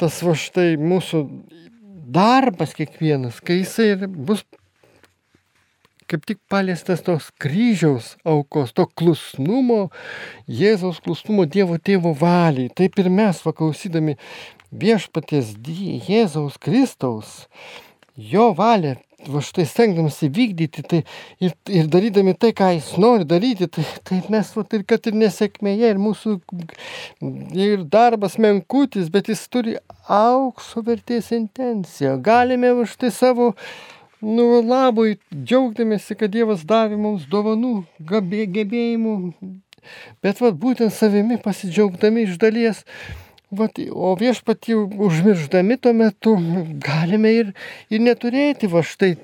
Tas 0.01 0.21
va 0.25 0.35
štai 0.37 0.77
mūsų 0.81 1.23
darbas 2.13 2.75
kiekvienas, 2.77 3.41
kai 3.45 3.63
jisai 3.63 3.95
bus 4.07 4.45
kaip 6.07 6.27
tik 6.29 6.39
paliestas 6.51 7.03
tos 7.03 7.31
kryžiaus 7.43 8.13
aukos, 8.27 8.73
to 8.77 8.87
klusnumo, 8.99 9.89
Jėzaus 10.47 11.01
klusnumo 11.03 11.47
Dievo 11.51 11.79
tėvo 11.83 12.13
valiai. 12.19 12.71
Taip 12.71 13.01
ir 13.03 13.11
mes, 13.11 13.41
vaklausydami 13.43 14.15
viešpaties 14.71 15.57
Jėzaus 16.07 16.61
Kristaus, 16.63 17.47
jo 18.15 18.53
valią, 18.59 18.95
va 19.33 19.43
štai 19.45 19.67
stengdamasi 19.69 20.29
vykdyti 20.33 20.85
tai 20.87 21.01
ir, 21.43 21.55
ir 21.71 21.91
darydami 21.93 22.35
tai, 22.39 22.53
ką 22.57 22.71
jis 22.77 22.93
nori 23.03 23.27
daryti, 23.29 23.69
tai, 23.73 23.85
tai 24.07 24.21
mes, 24.33 24.53
va, 24.57 24.65
ir 24.77 24.87
kad 24.89 25.09
ir 25.11 25.19
nesėkmėje, 25.19 25.91
ir 25.95 26.01
mūsų 26.03 26.37
ir 27.57 27.85
darbas 27.93 28.39
menkutis, 28.43 29.11
bet 29.13 29.31
jis 29.33 29.45
turi 29.53 29.77
aukso 30.09 30.85
vertės 30.87 31.33
intenciją. 31.37 32.17
Galime 32.23 32.73
už 32.83 32.97
tai 33.01 33.13
savo 33.15 33.53
nu, 34.23 34.49
labui 34.65 35.19
džiaugdamėsi, 35.35 36.17
kad 36.19 36.33
Dievas 36.33 36.65
davė 36.67 36.99
mums 37.01 37.27
dovanų, 37.31 37.77
gebėjimų, 38.11 39.15
bet 40.25 40.43
vat, 40.43 40.57
būtent 40.59 40.95
savimi 40.95 41.39
pasidžiaugdami 41.43 42.27
iš 42.27 42.39
dalies, 42.43 42.83
vat, 43.59 43.79
o 43.91 44.15
viešpatį 44.19 44.77
užmirždami 45.07 45.79
tuo 45.83 45.93
metu 45.97 46.35
galime 46.85 47.33
ir, 47.41 47.55
ir 47.91 48.05
neturėti 48.05 48.71
va 48.73 48.85
štai 48.87 49.15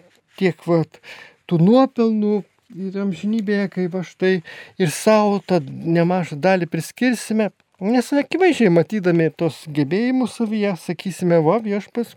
tiek 0.41 0.67
vat, 0.67 1.01
tų 1.49 1.61
nuopelnų 1.63 2.39
ir 2.73 3.03
amžinybėje, 3.05 3.69
kai 3.75 3.87
va 3.93 4.05
štai 4.07 4.39
ir 4.81 4.95
savo 4.95 5.43
tą 5.45 5.61
nemažą 5.69 6.41
dalį 6.41 6.71
priskirsime, 6.73 7.51
nes 7.83 8.13
akivaizdžiai 8.25 8.73
matydami 8.73 9.29
tos 9.37 9.65
gebėjimus 9.69 10.39
savyje, 10.41 10.77
sakysime, 10.87 11.41
va 11.45 11.59
viešpas 11.63 12.17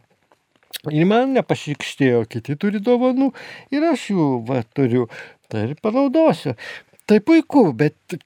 Ir 0.94 1.08
man 1.10 1.32
nepašykštėjo, 1.34 2.26
kiti 2.30 2.56
turi 2.62 2.82
dovanų 2.84 3.32
ir 3.74 3.86
aš 3.90 4.10
jų 4.12 4.26
va, 4.46 4.62
turiu, 4.78 5.08
tai 5.50 5.70
ir 5.70 5.80
panaudosiu. 5.82 6.54
Tai 7.10 7.20
puiku, 7.26 7.68
bet 7.78 8.18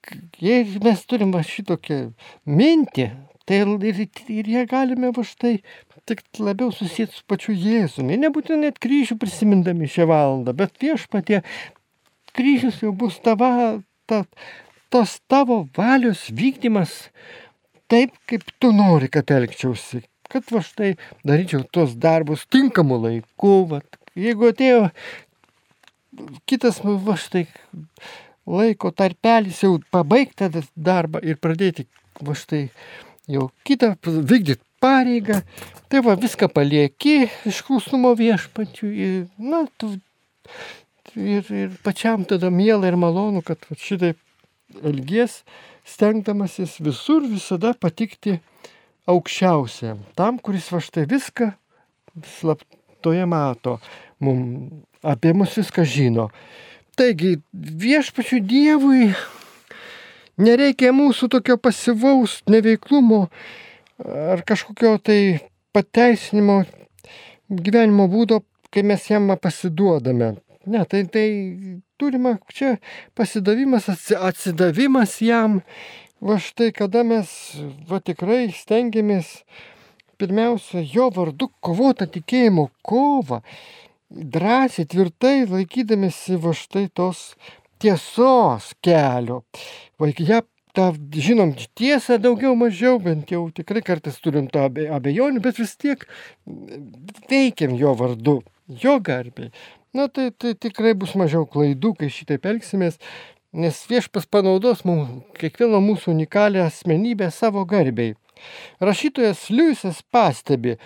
jei 0.43 0.65
mes 0.83 1.03
turim 1.07 1.31
šitokią 1.35 1.99
mintį, 2.47 3.09
tai 3.49 3.63
ir, 3.65 4.03
ir 4.29 4.49
ją 4.53 4.63
galime 4.69 5.09
va 5.15 5.25
štai 5.25 5.55
tik 6.09 6.21
labiau 6.37 6.69
susijęti 6.73 7.17
su 7.17 7.25
pačiu 7.29 7.55
Jėzumi. 7.57 8.17
Nebūtinai 8.21 8.69
net 8.69 8.77
kryžių 8.81 9.17
prisimindami 9.21 9.89
šią 9.89 10.05
valandą, 10.09 10.53
bet 10.57 10.77
viešpatie 10.81 11.41
kryžius 12.37 12.83
jau 12.85 12.93
bus 12.93 13.17
tava, 13.25 13.81
ta, 14.09 14.23
tos 14.93 15.17
tavo 15.29 15.63
valios 15.77 16.27
vykdymas 16.29 17.09
taip, 17.89 18.13
kaip 18.29 18.45
tu 18.61 18.71
nori, 18.75 19.09
kad 19.09 19.33
elgčiausi 19.33 20.05
kad 20.29 20.45
va 20.53 20.61
štai 20.61 20.91
daryčiau 21.25 21.63
tuos 21.73 21.95
darbus 21.97 22.45
tinkamu 22.53 22.99
laiku. 23.01 23.53
Va, 23.71 23.81
jeigu 24.13 24.51
atėjo 24.51 24.83
kitas, 26.49 26.81
va 26.85 27.15
štai 27.17 27.47
laiko 28.49 28.91
tarpelis 28.93 29.63
jau 29.65 29.77
pabaigti 29.93 30.49
darbą 30.75 31.21
ir 31.25 31.41
pradėti 31.41 31.87
va 32.25 32.35
štai 32.37 32.67
jau 33.29 33.49
kitą 33.67 33.93
vykdyti 34.03 34.63
pareigą, 34.79 35.41
tai 35.91 36.01
va 36.05 36.15
viską 36.19 36.49
palieki 36.53 37.27
iš 37.49 37.61
klusnumo 37.67 38.13
viešpačių 38.17 38.89
ir, 38.89 39.15
na, 39.37 39.65
tu, 39.77 39.91
ir, 41.15 41.43
ir 41.51 41.73
pačiam 41.83 42.25
tada 42.27 42.51
miela 42.53 42.87
ir 42.87 42.97
malonu, 42.99 43.43
kad 43.45 43.61
va, 43.69 43.77
šitaip 43.79 44.19
elgies, 44.85 45.41
stengdamasis 45.87 46.77
visur 46.85 47.25
visada 47.27 47.73
patikti 47.73 48.37
aukščiausiam, 49.09 50.03
tam, 50.17 50.37
kuris 50.37 50.69
va 50.71 50.81
štai 50.83 51.07
viską 51.09 51.51
slaptoje 52.39 53.25
mato, 53.29 53.79
mum, 54.21 54.83
apie 55.01 55.33
mus 55.33 55.55
viską 55.57 55.85
žino. 55.87 56.29
Taigi 56.99 57.37
viešpačių 57.53 58.41
Dievui 58.43 59.09
nereikia 60.39 60.93
mūsų 60.95 61.29
tokio 61.35 61.57
pasivaus 61.61 62.39
neveiklumo 62.49 63.27
ar 64.05 64.43
kažkokio 64.47 64.97
tai 65.03 65.21
pateisinimo 65.75 66.61
gyvenimo 67.49 68.07
būdo, 68.09 68.43
kai 68.71 68.83
mes 68.85 69.07
jam 69.09 69.29
pasiduodame. 69.41 70.35
Ne, 70.69 70.83
tai, 70.85 71.03
tai 71.09 71.25
turime 71.97 72.37
čia 72.53 72.77
pasidavimas, 73.17 73.89
atsidavimas 74.15 75.17
jam 75.25 75.61
va 76.21 76.37
štai 76.39 76.71
kada 76.75 77.03
mes 77.07 77.29
va 77.89 78.01
tikrai 78.03 78.49
stengiamės 78.53 79.39
pirmiausia 80.19 80.83
jo 80.83 81.07
vardu 81.15 81.47
kovotą 81.63 82.09
tikėjimo 82.11 82.67
kovą, 82.85 83.39
drąsiai, 84.09 84.87
tvirtai 84.89 85.47
laikydamėsi 85.47 86.37
va 86.43 86.53
štai 86.57 86.89
tos 86.93 87.33
tiesos 87.81 88.73
kelio. 88.85 89.43
Vaikai, 89.99 90.27
ją 90.29 90.41
tą 90.75 90.91
žinom 91.25 91.55
tiesą 91.77 92.19
daugiau 92.21 92.55
mažiau, 92.59 92.99
bent 93.01 93.31
jau 93.33 93.47
tikrai 93.55 93.81
kartais 93.85 94.19
turim 94.21 94.47
to 94.51 94.61
abejonių, 94.67 95.41
bet 95.43 95.59
vis 95.61 95.75
tiek 95.79 96.05
veikiam 97.31 97.75
jo 97.79 97.95
vardu, 97.97 98.39
jo 98.67 98.99
garbiai. 99.03 99.51
Na 99.93 100.07
tai, 100.07 100.29
tai 100.31 100.53
tikrai 100.53 100.93
bus 100.93 101.15
mažiau 101.17 101.47
klaidų, 101.49 101.95
kai 101.97 102.11
šitaip 102.13 102.45
elgsimės, 102.45 102.99
nes 103.57 103.77
viešpas 103.89 104.27
panaudos 104.29 104.83
mums 104.85 105.23
kiekvieno 105.39 105.81
mūsų 105.81 106.13
unikalią 106.13 106.67
asmenybę 106.69 107.31
savo 107.33 107.65
garbiai. 107.65 108.13
Rašytojas 108.79 109.47
Liujisas 109.49 110.03
pastebi, 110.13 110.77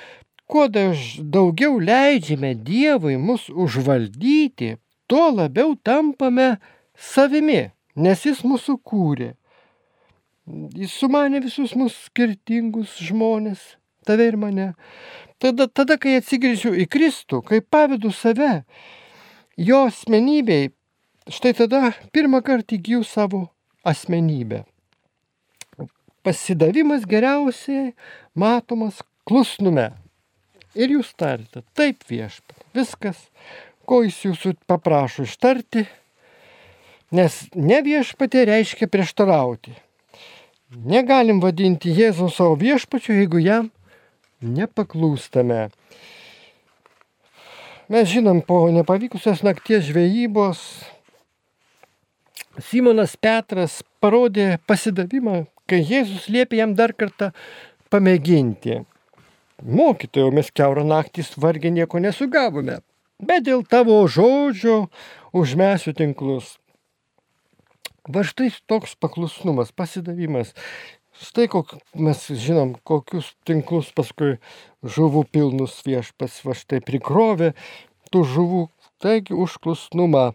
kuo 0.48 0.70
daugiau 0.72 1.76
leidžiame 1.84 2.54
Dievui 2.56 3.20
mus 3.20 3.50
užvaldyti, 3.52 4.78
tuo 5.12 5.28
labiau 5.36 5.76
tampame 5.76 6.56
savimi, 7.04 7.72
nes 7.96 8.26
jis 8.26 8.44
mūsų 8.48 8.78
kūrė. 8.86 9.34
Jis 10.76 10.96
sumanė 11.00 11.40
visus 11.44 11.72
mūsų 11.78 12.10
skirtingus 12.10 12.98
žmonės, 13.08 13.62
tave 14.08 14.28
ir 14.32 14.38
mane. 14.40 14.74
Tada, 15.40 15.68
tada 15.68 15.98
kai 16.00 16.18
atsigrįžiu 16.20 16.74
į 16.84 16.88
Kristų, 16.92 17.42
kai 17.48 17.62
pavedu 17.64 18.12
save, 18.16 18.64
jo 19.60 19.86
asmenybei, 19.88 20.72
štai 21.32 21.54
tada 21.58 21.94
pirmą 22.16 22.44
kartą 22.44 22.78
įgyjau 22.78 23.04
savo 23.08 23.46
asmenybę. 23.88 24.64
Pasidavimas 26.24 27.04
geriausiai 27.08 27.92
matomas 28.36 29.02
klusnume. 29.28 29.92
Ir 30.74 30.96
jūs 30.96 31.12
tarite, 31.20 31.62
taip 31.78 32.04
viešpat, 32.10 32.64
viskas, 32.74 33.20
ko 33.86 34.02
jis 34.04 34.24
jūsų 34.24 34.56
paprašo 34.68 35.28
ištarti, 35.28 35.84
nes 37.14 37.40
ne 37.54 37.80
viešpatė 37.86 38.48
reiškia 38.50 38.90
prieštarauti. 38.90 39.76
negalim 40.74 41.40
vadinti 41.40 41.94
Jėzaus 41.94 42.36
savo 42.40 42.56
viešpačiu, 42.58 43.14
jeigu 43.14 43.38
jam 43.38 43.70
nepaklūstame. 44.42 45.70
Mes 47.94 48.10
žinom, 48.10 48.42
po 48.42 48.66
nepavykusios 48.74 49.44
nakties 49.46 49.86
žvejybos 49.92 50.64
Simonas 52.58 53.14
Petras 53.18 53.82
parodė 54.02 54.58
pasidavimą, 54.66 55.46
kai 55.70 55.82
Jėzus 55.82 56.26
liepė 56.30 56.62
jam 56.62 56.74
dar 56.78 56.94
kartą 56.94 57.32
pamėginti. 57.94 58.82
Mokytojau, 59.64 60.32
mes 60.34 60.50
keurą 60.50 60.84
naktį 60.86 61.28
vargiai 61.38 61.74
nieko 61.74 62.02
nesugavome, 62.02 62.82
bet 63.22 63.46
dėl 63.46 63.62
tavo 63.66 64.02
žodžio 64.10 64.88
užmesiu 65.34 65.94
tinklus. 65.98 66.58
Va 68.04 68.20
štai 68.28 68.50
toks 68.68 68.98
paklusnumas, 69.00 69.72
pasidavimas. 69.72 70.52
Štai 71.24 71.46
kok, 71.48 71.78
mes 71.96 72.20
žinom, 72.28 72.74
kokius 72.84 73.30
tinklus 73.48 73.94
paskui 73.96 74.40
žuvų 74.84 75.24
pilnus 75.32 75.78
viešpas 75.86 76.42
va 76.44 76.56
štai 76.58 76.82
prikrovė 76.84 77.54
tų 78.12 78.26
žuvų. 78.34 78.64
Taigi 79.04 79.36
už 79.36 79.56
klusnumą 79.64 80.34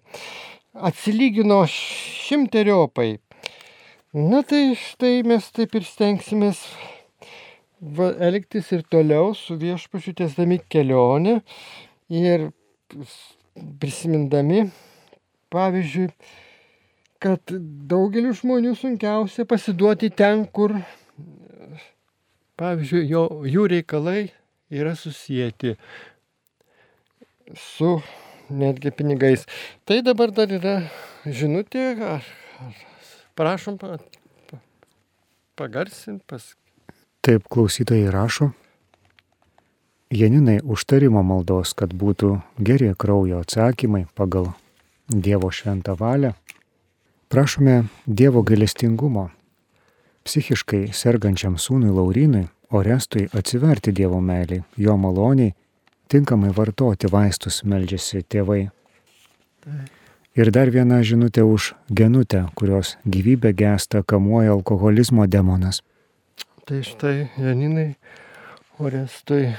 atsilygino 0.73 1.61
šimteriopai. 1.69 3.19
Na 4.17 4.41
tai 4.41 4.73
štai 4.73 5.21
mes 5.29 5.45
taip 5.53 5.77
ir 5.77 5.85
stengsimės 5.85 6.65
va, 7.81 8.15
elgtis 8.17 8.73
ir 8.73 8.89
toliau 8.89 9.35
su 9.37 9.59
viešpačiu 9.61 10.17
tiesdami 10.17 10.63
kelionę 10.73 11.41
ir 12.09 12.49
prisimindami, 13.81 14.71
pavyzdžiui, 15.53 16.13
kad 17.23 17.55
daugeliu 17.91 18.35
žmonių 18.37 18.75
sunkiausia 18.79 19.47
pasiduoti 19.49 20.11
ten, 20.15 20.45
kur, 20.47 20.77
pavyzdžiui, 22.61 23.03
jo, 23.11 23.25
jų 23.49 23.67
reikalai 23.75 24.29
yra 24.71 24.95
susijęti 24.99 25.75
su 27.57 27.97
netgi 28.51 28.93
pinigais. 28.95 29.47
Tai 29.89 30.01
dabar 30.07 30.33
dar 30.35 30.53
yra 30.53 30.79
žinutė, 31.27 31.91
ar, 32.19 32.31
ar 32.63 32.81
prašom 33.39 33.81
pagarsinti, 35.59 36.23
pas, 36.29 36.55
Taip 37.29 37.49
klausytojai 37.51 38.09
rašo. 38.15 38.53
Janinai 40.15 40.61
užtarimo 40.65 41.21
maldos, 41.27 41.75
kad 41.77 41.91
būtų 41.93 42.31
geri 42.65 42.93
kraujo 42.97 43.43
atsakymai 43.43 44.07
pagal 44.17 44.55
Dievo 45.09 45.51
šventą 45.53 45.97
valią. 45.99 46.31
Prašome 47.29 47.85
Dievo 48.07 48.43
gailestingumo 48.43 49.29
psichiškai 50.25 50.89
sergančiam 50.97 51.59
sūnui 51.61 51.91
Laurinui 51.93 52.47
Orestui 52.73 53.27
atsiverti 53.37 53.93
Dievo 53.93 54.21
meiliai, 54.21 54.63
jo 54.77 54.95
maloniai, 54.97 55.53
tinkamai 56.09 56.55
vartoti 56.57 57.09
vaistus 57.13 57.63
meldžiasi 57.65 58.23
tėvai. 58.33 58.63
Ir 60.41 60.51
dar 60.57 60.73
viena 60.73 61.03
žinutė 61.05 61.45
už 61.45 61.73
genutę, 62.01 62.47
kurios 62.57 62.95
gyvybę 63.05 63.53
gesta 63.57 64.03
kamuoja 64.03 64.53
alkoholizmo 64.57 65.27
demonas. 65.27 65.83
Tai 66.65 66.81
štai 66.85 67.29
Janinai, 67.37 67.91
Orestui, 68.79 69.53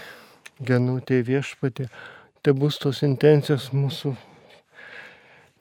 Genutė 0.60 1.22
viešpatė, 1.24 1.86
te 2.42 2.52
bus 2.52 2.82
tos 2.82 3.04
intencijos 3.06 3.70
mūsų 3.74 4.16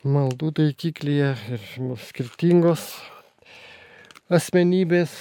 maldų 0.07 0.53
taikiklyje 0.55 1.31
ir 1.55 1.63
skirtingos 2.07 2.83
asmenybės 4.31 5.15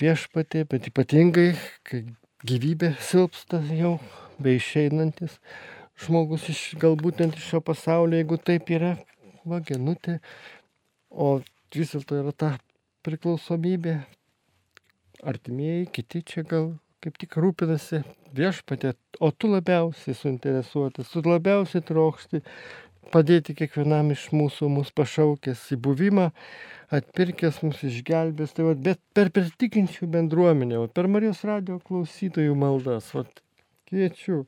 viešpatė, 0.00 0.64
bet 0.70 0.88
ypatingai, 0.88 1.50
kai 1.84 2.04
gyvybė 2.46 2.94
silpsta 3.04 3.60
jau, 3.76 3.98
bei 4.40 4.56
išeinantis 4.56 5.36
žmogus 6.00 6.48
iš 6.48 6.62
galbūt 6.80 7.20
net 7.20 7.36
iš 7.36 7.50
šio 7.52 7.60
pasaulio, 7.64 8.16
jeigu 8.18 8.38
taip 8.40 8.72
yra, 8.72 8.94
va, 9.44 9.60
genutė, 9.60 10.18
o 11.10 11.36
vis 11.74 11.92
dėlto 11.92 12.22
yra 12.22 12.32
ta 12.32 12.54
priklausomybė, 13.04 13.98
artimieji, 15.24 15.90
kiti 15.92 16.24
čia 16.24 16.46
gal 16.48 16.72
kaip 17.04 17.18
tik 17.20 17.36
rūpinasi 17.36 18.00
viešpatė, 18.34 18.94
o 19.20 19.28
tu 19.30 19.50
labiausiai 19.52 20.16
suinteresuotas, 20.16 21.10
tu 21.12 21.22
labiausiai 21.26 21.84
trokšti 21.84 22.40
padėti 23.12 23.56
kiekvienam 23.58 24.12
iš 24.14 24.28
mūsų, 24.36 24.70
mūsų 24.78 24.94
pašaukęs 25.00 25.66
į 25.74 25.80
buvimą, 25.84 26.30
atpirkęs 26.94 27.60
mūsų 27.64 27.90
išgelbės, 27.90 28.54
tai 28.56 28.68
vat, 28.68 28.82
bet 28.84 29.00
per 29.16 29.32
pertikinčių 29.34 30.08
bendruomenę, 30.14 30.80
vat, 30.84 30.94
per 30.96 31.10
Marijos 31.10 31.44
radio 31.48 31.80
klausytojų 31.84 32.56
maldas, 32.58 33.10
vat, 33.16 33.42
kviečiu, 33.90 34.44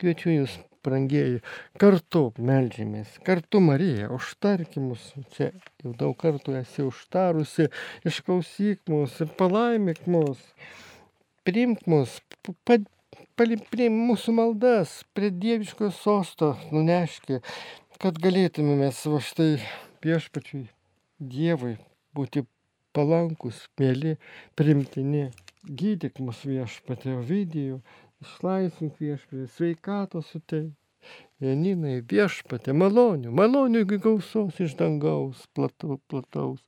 kviečiu 0.00 0.34
jūs 0.34 0.58
brangieji, 0.84 1.40
kartu 1.80 2.28
melžiamės, 2.38 3.18
kartu 3.26 3.60
Marija, 3.64 4.10
užtarkimus, 4.14 5.10
čia 5.34 5.50
jau 5.82 5.94
daug 5.98 6.14
kartų 6.20 6.58
esi 6.60 6.84
užtarusi, 6.86 7.68
išklausyk 8.08 8.84
mus 8.92 9.18
ir 9.24 9.32
palaimik 9.40 10.04
mus, 10.10 10.40
priimk 11.46 11.84
mus, 11.90 12.18
priimk 12.68 13.98
mūsų 14.10 14.34
maldas, 14.38 15.02
prie 15.16 15.30
dieviško 15.34 15.90
sosto 15.94 16.54
nuneški, 16.72 17.42
kad 18.02 18.18
galėtume 18.22 18.76
mes 18.78 18.98
va 19.10 19.18
štai 19.18 19.58
viešpačiui 20.04 20.68
Dievui 21.18 21.72
būti 22.14 22.44
palankus, 22.94 23.64
mėly, 23.80 24.14
primtini. 24.58 25.28
Gydyk 25.66 26.20
mus 26.22 26.44
viešpatė 26.46 27.16
Ovidijų, 27.18 27.80
išlaisvink 28.22 29.00
viešpatė, 29.02 29.48
sveikatos 29.56 30.30
suteik. 30.30 30.70
Janinai 31.42 31.98
viešpatė, 32.10 32.74
malonių, 32.74 33.32
malonių 33.34 33.84
gausos 33.90 34.58
iš 34.62 34.74
dangaus, 34.78 35.44
plataus, 35.54 35.98
plataus. 36.10 36.62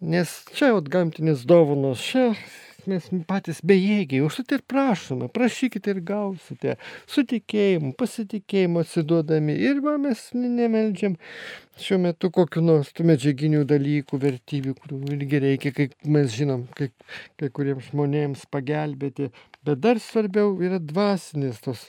Nes 0.00 0.32
čia 0.52 0.72
jau 0.72 0.80
gamtinės 0.84 1.44
dovanos, 1.48 2.04
čia 2.04 2.32
mes 2.90 3.08
patys 3.28 3.60
bejėgiai, 3.66 4.22
užtat 4.26 4.54
ir 4.56 4.62
prašome, 4.68 5.28
prašykite 5.32 5.94
ir 5.94 6.00
gausite, 6.08 6.76
su 7.10 7.24
tikėjimu, 7.28 7.92
pasitikėjimu 7.98 8.82
atsiduodami. 8.82 9.56
Ir 9.68 9.82
va, 9.84 9.96
mes 10.02 10.22
nemeldžiam 10.36 11.16
šiuo 11.82 11.98
metu 12.02 12.30
kokiu 12.34 12.62
nors 12.64 12.92
medžiaginių 12.98 13.64
dalykų, 13.70 14.20
vertybių, 14.26 14.76
kurių 14.80 15.00
irgi 15.16 15.42
reikia, 15.46 15.74
kaip 15.76 15.94
mes 16.16 16.32
žinom, 16.36 16.66
kai, 16.78 16.90
kai 17.40 17.50
kuriems 17.54 17.90
žmonėms 17.90 18.46
pagelbėti. 18.52 19.32
Bet 19.66 19.82
dar 19.84 20.00
svarbiau 20.02 20.56
yra 20.62 20.80
dvasinis 20.82 21.62
tos 21.64 21.88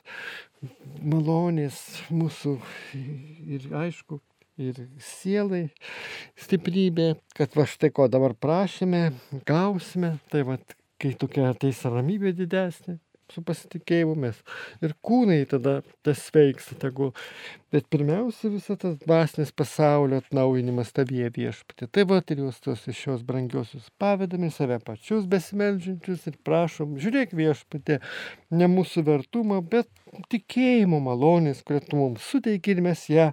malonės 1.03 1.79
mūsų 2.13 2.57
ir 2.95 3.67
aišku, 3.83 4.21
ir 4.61 4.77
sielai 5.01 5.65
stiprybė, 6.39 7.13
kad 7.37 7.55
va 7.57 7.65
štai 7.69 7.89
ko 7.95 8.07
dabar 8.11 8.35
prašėme, 8.37 9.09
gausime, 9.47 10.17
tai 10.31 10.43
va, 10.47 10.59
kai 11.03 11.15
tokia 11.19 11.49
ateis 11.51 11.83
ramybė 11.85 12.31
didesnė, 12.37 12.97
su 13.33 13.41
pasitikėjimu 13.45 14.13
mes 14.19 14.39
ir 14.83 14.93
kūnai 15.05 15.41
tada 15.49 15.77
tas 16.05 16.21
veiks, 16.35 16.69
tegu. 16.81 17.11
Bet 17.73 17.87
pirmiausia, 17.93 18.51
visas 18.53 18.77
tas 18.81 18.97
dvasinis 19.01 19.53
pasaulio 19.57 20.19
atnaujinimas 20.21 20.93
tavyje 20.93 21.31
viešpatė. 21.37 21.87
Tai 21.89 22.05
va 22.11 22.19
ir 22.21 22.43
jūs 22.43 22.59
tos 22.63 22.83
iš 22.91 22.99
šios 23.05 23.23
brangiosius 23.27 23.89
pavedami 24.01 24.51
save 24.53 24.77
pačius 24.85 25.25
besimeldžiančius 25.31 26.27
ir 26.29 26.37
prašom, 26.45 26.97
žiūrėk 27.01 27.33
viešpatė, 27.39 27.99
ne 28.53 28.69
mūsų 28.75 29.05
vertumą, 29.09 29.63
bet 29.65 29.89
tikėjimo 30.29 31.01
malonės, 31.01 31.63
kurią 31.65 31.87
tu 31.87 32.01
mums 32.01 32.29
suteiki 32.29 32.75
ir 32.75 32.85
mes 32.85 33.07
ją 33.09 33.31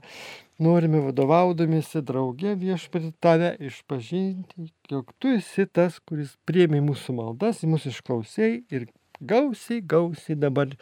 norime 0.61 1.01
vadovaudamėsi 1.07 2.03
drauge 2.05 2.55
viešpatį 2.61 3.11
tave 3.25 3.51
išpažinti, 3.71 4.69
jog 4.93 5.13
tu 5.19 5.33
esi 5.39 5.67
tas, 5.67 5.99
kuris 6.05 6.37
priemi 6.49 6.83
mūsų 6.85 7.17
maldas, 7.17 7.65
mūsų 7.65 7.95
išklausai 7.95 8.51
ir 8.69 8.87
gausiai, 9.21 9.81
gausiai 9.81 10.37
dabar 10.39 10.75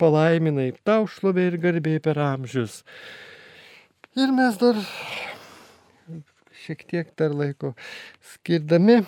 palaiminai 0.00 0.70
tau 0.86 1.08
šlovė 1.10 1.48
ir 1.50 1.58
garbė 1.62 1.98
per 2.02 2.20
amžius. 2.22 2.82
Ir 4.14 4.30
mes 4.34 4.58
dar 4.60 4.78
šiek 6.64 6.84
tiek 6.90 7.10
dar 7.18 7.34
laiko 7.34 7.74
skirdami, 8.34 9.02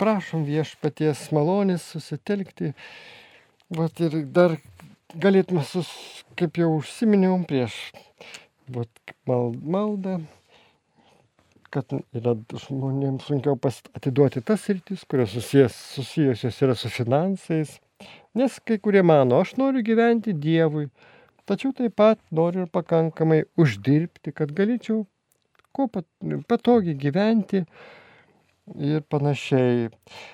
prašom 0.00 0.44
viešpaties 0.48 1.28
malonės 1.32 1.86
susitelkti. 1.94 2.74
Vat 3.76 4.02
ir 4.02 4.20
dar 4.30 4.58
galėtume, 5.14 5.62
sus, 5.66 5.88
kaip 6.38 6.58
jau 6.60 6.74
užsiminiau 6.76 7.38
prieš 7.48 7.78
vat, 8.74 8.90
maldą, 9.26 10.18
kad 11.74 11.92
yra 12.16 12.36
žmonėms 12.66 13.26
sunkiau 13.28 13.58
atiduoti 13.96 14.42
tas 14.46 14.64
rytis, 14.70 15.04
kurios 15.08 15.34
susijęs, 15.34 15.76
susijusios 15.96 16.62
yra 16.64 16.76
su 16.78 16.90
finansais. 16.92 17.76
Nes 18.36 18.56
kai 18.64 18.78
kurie 18.82 19.02
mano, 19.06 19.40
aš 19.40 19.56
noriu 19.60 19.82
gyventi 19.84 20.34
Dievui, 20.36 20.88
tačiau 21.48 21.72
taip 21.76 21.96
pat 21.96 22.20
noriu 22.30 22.64
ir 22.64 22.72
pakankamai 22.72 23.44
uždirbti, 23.60 24.32
kad 24.36 24.52
galėčiau 24.56 25.04
kuo 25.76 25.88
pat, 25.92 26.06
patogiai 26.48 26.96
gyventi. 26.96 27.64
ir 28.74 29.02
panašiai. 29.06 29.90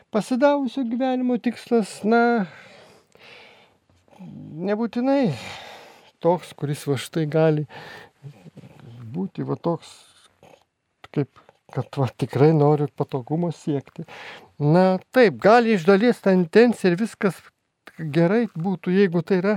Pasidavusio 0.08 0.86
gyvenimo 0.88 1.36
tikslas, 1.36 1.98
na, 2.08 2.46
nebūtinai 4.68 5.34
toks, 6.22 6.54
kuris 6.56 6.86
va 6.88 6.96
štai 6.96 7.26
gali 7.28 7.66
būti 9.14 9.46
va 9.48 9.56
toks, 9.60 9.90
kaip, 11.14 11.30
kad 11.72 11.88
va 12.00 12.08
tikrai 12.18 12.52
noriu 12.56 12.88
patogumo 12.96 13.52
siekti. 13.54 14.06
Na 14.60 14.98
taip, 15.14 15.40
gali 15.42 15.76
iš 15.76 15.86
dalies 15.88 16.22
ta 16.24 16.34
intencija 16.36 16.92
ir 16.92 17.00
viskas 17.00 17.40
gerai 17.98 18.46
būtų, 18.54 18.94
jeigu 18.96 19.22
tai 19.26 19.40
yra 19.42 19.56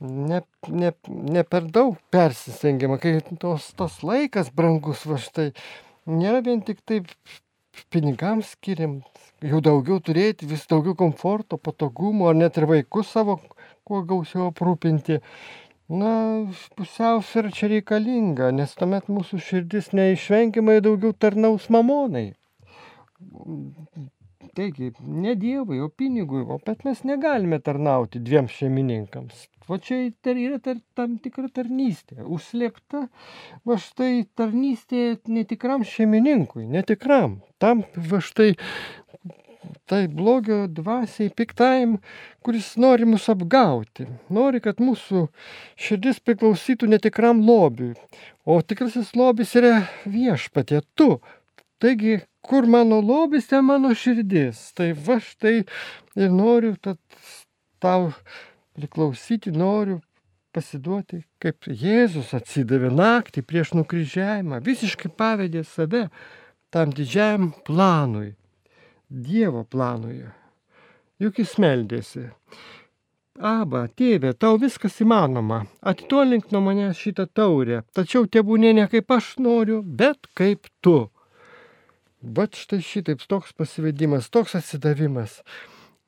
ne, 0.00 0.42
ne, 0.68 0.92
ne 1.08 1.44
per 1.44 1.66
daug 1.74 1.98
persistengiama, 2.14 2.98
kai 3.02 3.18
tos, 3.40 3.72
tos 3.78 4.00
laikas 4.06 4.52
brangus 4.54 5.04
va 5.08 5.18
štai 5.20 5.50
nėra 6.08 6.42
vien 6.46 6.62
tik 6.64 6.80
taip 6.86 7.10
pinigams 7.92 8.54
skiriam, 8.56 8.98
jau 9.44 9.60
daugiau 9.62 10.00
turėti, 10.02 10.48
vis 10.50 10.66
daugiau 10.70 10.96
komforto, 10.98 11.58
patogumo, 11.58 12.28
ar 12.30 12.38
net 12.38 12.58
ir 12.58 12.66
vaikus 12.70 13.12
savo 13.14 13.38
kuo 13.86 14.02
gausiau 14.06 14.50
aprūpinti. 14.50 15.20
Na, 15.88 16.10
pusiausvėra 16.76 17.50
čia 17.56 17.70
reikalinga, 17.72 18.50
nes 18.52 18.74
tuomet 18.76 19.06
mūsų 19.08 19.38
širdis 19.40 19.94
neišvengiamai 19.96 20.82
daugiau 20.84 21.14
tarnaus 21.16 21.70
mamonai. 21.72 22.34
Taigi, 24.58 24.90
ne 25.00 25.32
Dievui, 25.38 25.78
o 25.80 25.88
pinigui, 25.88 26.42
o 26.44 26.58
bet 26.66 26.84
mes 26.84 27.00
negalime 27.08 27.56
tarnauti 27.64 28.20
dviem 28.20 28.50
šeimininkams. 28.52 29.46
O 29.68 29.78
čia 29.80 30.10
yra 30.32 30.58
tar, 30.60 30.76
tam 30.96 31.16
tikra 31.24 31.48
tarnystė, 31.52 32.20
užslėpta, 32.36 33.06
va 33.68 33.76
štai 33.80 34.26
tarnystė 34.36 35.02
netikram 35.28 35.88
šeimininkui, 35.88 36.66
netikram. 36.68 37.40
Tam 37.62 37.84
va 37.96 38.20
štai 38.24 38.54
tai 39.88 40.06
blogio 40.12 40.66
dvasiai, 40.68 41.32
piktajam, 41.34 41.96
kuris 42.44 42.74
nori 42.80 43.08
mus 43.08 43.28
apgauti. 43.32 44.06
Nori, 44.32 44.60
kad 44.64 44.82
mūsų 44.84 45.26
širdis 45.80 46.20
priklausytų 46.24 46.90
netikram 46.92 47.40
lobiui. 47.46 47.94
O 48.44 48.60
tikrasis 48.62 49.14
lobis 49.16 49.54
yra 49.58 49.86
viešpatė, 50.04 50.82
tu. 50.94 51.18
Taigi, 51.82 52.18
kur 52.44 52.66
mano 52.66 53.00
lobis, 53.04 53.48
ten 53.48 53.64
mano 53.68 53.94
širdis. 53.94 54.72
Tai 54.76 54.90
va 55.06 55.18
štai 55.22 55.62
ir 56.18 56.34
noriu 56.34 56.74
tau 57.80 58.10
priklausyti, 58.78 59.54
noriu 59.54 60.00
pasiduoti, 60.54 61.22
kaip 61.42 61.68
Jėzus 61.68 62.32
atsidavė 62.36 62.90
naktį 62.94 63.44
prieš 63.46 63.74
nukryžiavimą, 63.76 64.60
visiškai 64.64 65.10
pavedė 65.14 65.64
save 65.66 66.08
tam 66.74 66.92
didžiajam 66.94 67.52
planui. 67.66 68.32
Dievo 69.08 69.62
planui. 69.64 70.26
Juk 71.16 71.38
jis 71.40 71.54
meldėsi. 71.56 72.26
Aba, 73.40 73.86
tėve, 73.96 74.34
tau 74.36 74.58
viskas 74.60 74.98
įmanoma. 75.00 75.62
Atitolink 75.80 76.50
nuo 76.52 76.60
manęs 76.66 77.00
šitą 77.00 77.24
taurę. 77.32 77.80
Tačiau 77.96 78.26
tebūnė 78.28 78.74
ne 78.76 78.84
kaip 78.92 79.08
aš 79.16 79.38
noriu, 79.40 79.80
bet 79.80 80.28
kaip 80.36 80.68
tu. 80.84 81.08
Bet 82.20 82.60
štai 82.60 82.82
šitaip 82.84 83.24
toks 83.30 83.56
pasivedimas, 83.56 84.28
toks 84.28 84.58
atsidavimas. 84.60 85.40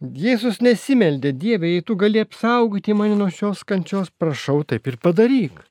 Jėzus 0.01 0.61
nesimeldė 0.61 1.33
Dieve, 1.33 1.73
jei 1.73 1.87
tu 1.87 1.97
gali 1.97 2.21
apsaugoti 2.21 2.93
mane 2.93 3.17
nuo 3.17 3.31
šios 3.33 3.65
kančios, 3.65 4.13
prašau, 4.13 4.61
taip 4.65 4.93
ir 4.93 5.01
padaryk. 5.01 5.65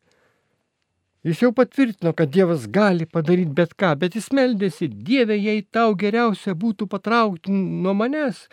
Jis 1.20 1.42
jau 1.44 1.50
patvirtino, 1.52 2.14
kad 2.16 2.30
Dievas 2.32 2.64
gali 2.72 3.04
padaryti 3.06 3.52
bet 3.52 3.74
ką, 3.76 3.90
bet 4.00 4.14
jis 4.16 4.30
meldėsi, 4.32 4.88
Dieve, 4.88 5.36
jei 5.36 5.66
tau 5.68 5.92
geriausia 6.00 6.54
būtų 6.56 6.88
patraukti 6.94 7.52
nuo 7.52 7.92
manęs 7.92 8.46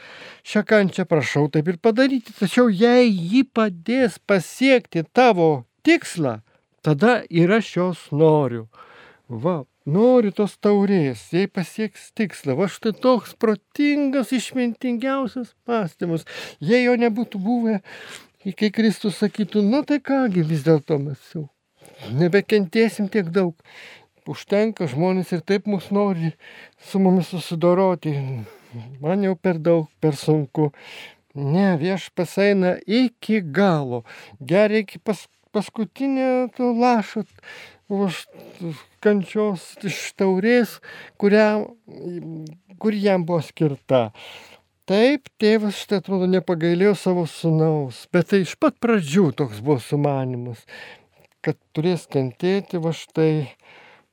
šią 0.43 0.65
kančią, 0.67 1.07
prašau 1.07 1.47
taip 1.55 1.71
ir 1.71 1.79
padaryti. 1.79 2.35
Tačiau 2.35 2.67
jei 2.67 3.07
ji 3.07 3.45
padės 3.47 4.19
pasiekti 4.19 5.05
tavo 5.15 5.63
tikslą, 5.87 6.41
tada 6.83 7.21
ir 7.31 7.55
aš 7.55 7.73
jos 7.77 8.05
noriu. 8.11 8.67
Va, 9.31 9.61
noriu 9.87 10.35
tos 10.35 10.59
taurės, 10.59 11.23
jei 11.31 11.47
pasieks 11.47 12.11
tikslą. 12.19 12.59
Va 12.59 12.67
štai 12.67 12.97
toks 12.99 13.39
protingas, 13.39 14.35
išmintingiausias 14.35 15.55
pastymus. 15.63 16.27
Jei 16.59 16.89
jo 16.89 16.99
nebūtų 16.99 17.47
buvę, 17.47 17.83
kai 18.59 18.75
Kristus 18.75 19.23
sakytų, 19.23 19.63
nu 19.63 19.87
tai 19.87 20.03
kągi 20.03 20.43
vis 20.43 20.67
dėlto 20.67 20.99
mes 20.99 21.31
jau 21.31 21.53
nebekentėsim 22.13 23.11
tiek 23.13 23.31
daug. 23.35 23.55
Užtenka, 24.27 24.89
žmonės 24.91 25.31
ir 25.37 25.43
taip 25.47 25.69
mus 25.71 25.93
nori 25.95 26.33
su 26.83 26.99
mumis 26.99 27.31
susidoroti. 27.31 28.17
Man 29.01 29.23
jau 29.23 29.37
per 29.39 29.61
daug, 29.63 29.87
per 30.03 30.19
sunku. 30.19 30.73
Ne, 31.37 31.77
vieš 31.79 32.09
pasaina 32.17 32.75
iki 32.87 33.39
galo. 33.41 34.03
Geria 34.41 34.83
iki 34.83 34.99
pas, 34.99 35.21
paskutinio 35.55 36.49
to 36.57 36.73
lašo 36.75 37.23
už 37.93 38.25
kančios 39.05 39.77
iš 39.87 40.01
taurės, 40.19 40.81
kurią, 41.21 41.69
kur 42.83 42.97
jam 42.99 43.25
buvo 43.29 43.45
skirta. 43.47 44.09
Taip, 44.87 45.31
tėvas 45.43 45.79
štai 45.83 46.01
atrodo 46.01 46.29
nepagailėjo 46.31 46.95
savo 46.99 47.25
sunaus, 47.31 48.05
bet 48.15 48.31
tai 48.31 48.45
iš 48.45 48.55
pat 48.59 48.77
pradžių 48.83 49.33
toks 49.39 49.63
buvo 49.63 49.81
sumanimas 49.83 50.63
kad 51.47 51.59
turės 51.77 52.09
kentėti 52.11 52.81
va 52.83 52.91
štai 52.91 53.47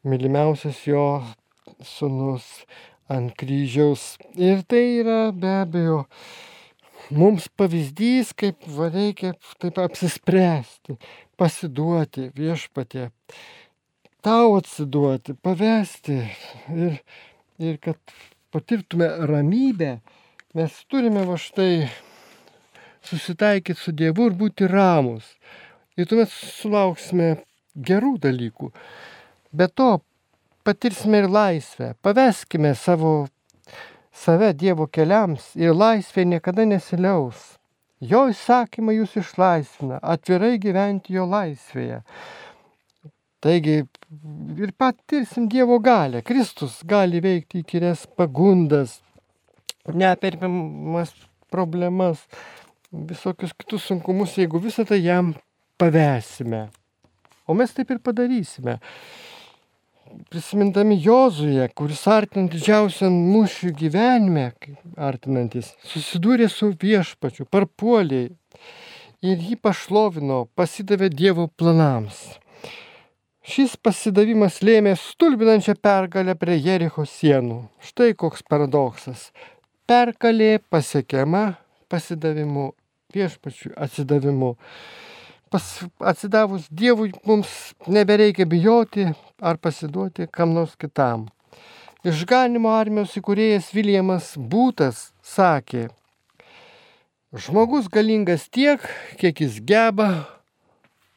mylimiausias 0.05 0.83
jo 0.85 1.23
sunus 1.81 2.45
ant 3.09 3.33
kryžiaus. 3.39 4.19
Ir 4.37 4.61
tai 4.69 4.83
yra 4.99 5.31
be 5.33 5.49
abejo 5.63 6.03
mums 7.13 7.47
pavyzdys, 7.57 8.35
kaip 8.37 8.61
va 8.77 8.91
reikia 8.93 9.33
taip 9.61 9.81
apsispręsti, 9.81 10.99
pasiduoti 11.39 12.29
viešpatė, 12.37 13.09
tau 14.23 14.53
atsiduoti, 14.59 15.33
pavesti 15.33 16.21
ir, 16.69 17.01
ir 17.57 17.81
kad 17.81 17.99
patirtume 18.53 19.09
ramybę, 19.25 19.97
mes 20.53 20.79
turime 20.85 21.25
va 21.25 21.41
štai 21.41 21.89
susitaikyti 23.03 23.81
su 23.81 23.91
Dievu 23.91 24.29
ir 24.29 24.37
būti 24.37 24.69
ramus 24.69 25.33
ir 25.97 26.09
tuomet 26.09 26.31
sulauksime 26.31 27.29
gerų 27.75 28.17
dalykų. 28.23 28.71
Be 29.53 29.67
to 29.69 29.99
patirsime 30.65 31.23
ir 31.23 31.29
laisvę. 31.29 31.93
Paveskime 32.01 32.73
savo 32.75 33.27
save 34.13 34.53
Dievo 34.57 34.87
keliams 34.87 35.51
ir 35.59 35.75
laisvė 35.75 36.25
niekada 36.29 36.65
nesiliaus. 36.69 37.57
Jo 38.03 38.25
įsakymai 38.31 38.97
jūs 38.97 39.13
išlaisvina, 39.21 39.99
atvirai 40.01 40.57
gyventi 40.59 41.15
jo 41.15 41.23
laisvėje. 41.29 42.01
Taigi 43.43 43.77
ir 44.59 44.73
patirsim 44.79 45.47
Dievo 45.51 45.79
galę. 45.83 46.23
Kristus 46.23 46.81
gali 46.87 47.21
veikti 47.23 47.61
įkyrės 47.63 48.05
pagundas, 48.17 48.97
neperpiamas 49.87 51.13
problemas, 51.51 52.25
visokius 52.91 53.55
kitus 53.55 53.87
sunkumus, 53.87 54.35
jeigu 54.39 54.59
visą 54.63 54.85
tai 54.87 54.99
jam 55.03 55.33
pavesime. 55.83 56.69
O 57.47 57.53
mes 57.53 57.73
taip 57.75 57.91
ir 57.91 57.99
padarysime. 57.99 58.79
Prisimindami 60.29 60.95
Jozuje, 61.01 61.65
kuris 61.75 62.03
artinant 62.07 62.51
didžiausią 62.53 63.09
mūšių 63.09 63.71
gyvenime, 63.79 64.51
artinantis, 64.95 65.71
susidūrė 65.89 66.47
su 66.53 66.69
viešpačiu, 66.79 67.47
parpuoliai 67.49 68.29
ir 69.25 69.41
jį 69.49 69.57
pašlovino, 69.65 70.43
pasidavė 70.55 71.09
Dievo 71.09 71.47
planams. 71.57 72.21
Šis 73.43 73.73
pasidavimas 73.75 74.61
lėmė 74.63 74.93
stulbinančią 74.95 75.75
pergalę 75.83 76.37
prie 76.39 76.55
Jericho 76.61 77.03
sienų. 77.09 77.63
Štai 77.83 78.13
koks 78.15 78.45
paradoksas. 78.47 79.31
Pergalė 79.89 80.61
pasiekiama 80.71 81.57
pasidavimu, 81.91 82.69
viešpačiu 83.11 83.73
atsidavimu 83.75 84.53
pas, 85.53 85.85
atsidavus 85.99 86.65
Dievui 86.71 87.11
mums 87.25 87.73
nebereikia 87.87 88.45
bijoti 88.49 89.05
ar 89.37 89.57
pasiduoti 89.61 90.25
kam 90.31 90.55
nors 90.57 90.73
kitam. 90.81 91.27
Išganimo 92.03 92.71
armijos 92.73 93.13
įkūrėjas 93.19 93.69
Viljamas 93.75 94.33
Būtas 94.35 95.11
sakė, 95.21 95.85
žmogus 97.45 97.85
galingas 97.93 98.49
tiek, 98.49 98.81
kiek 99.21 99.45
jis 99.45 99.61
geba 99.61 100.09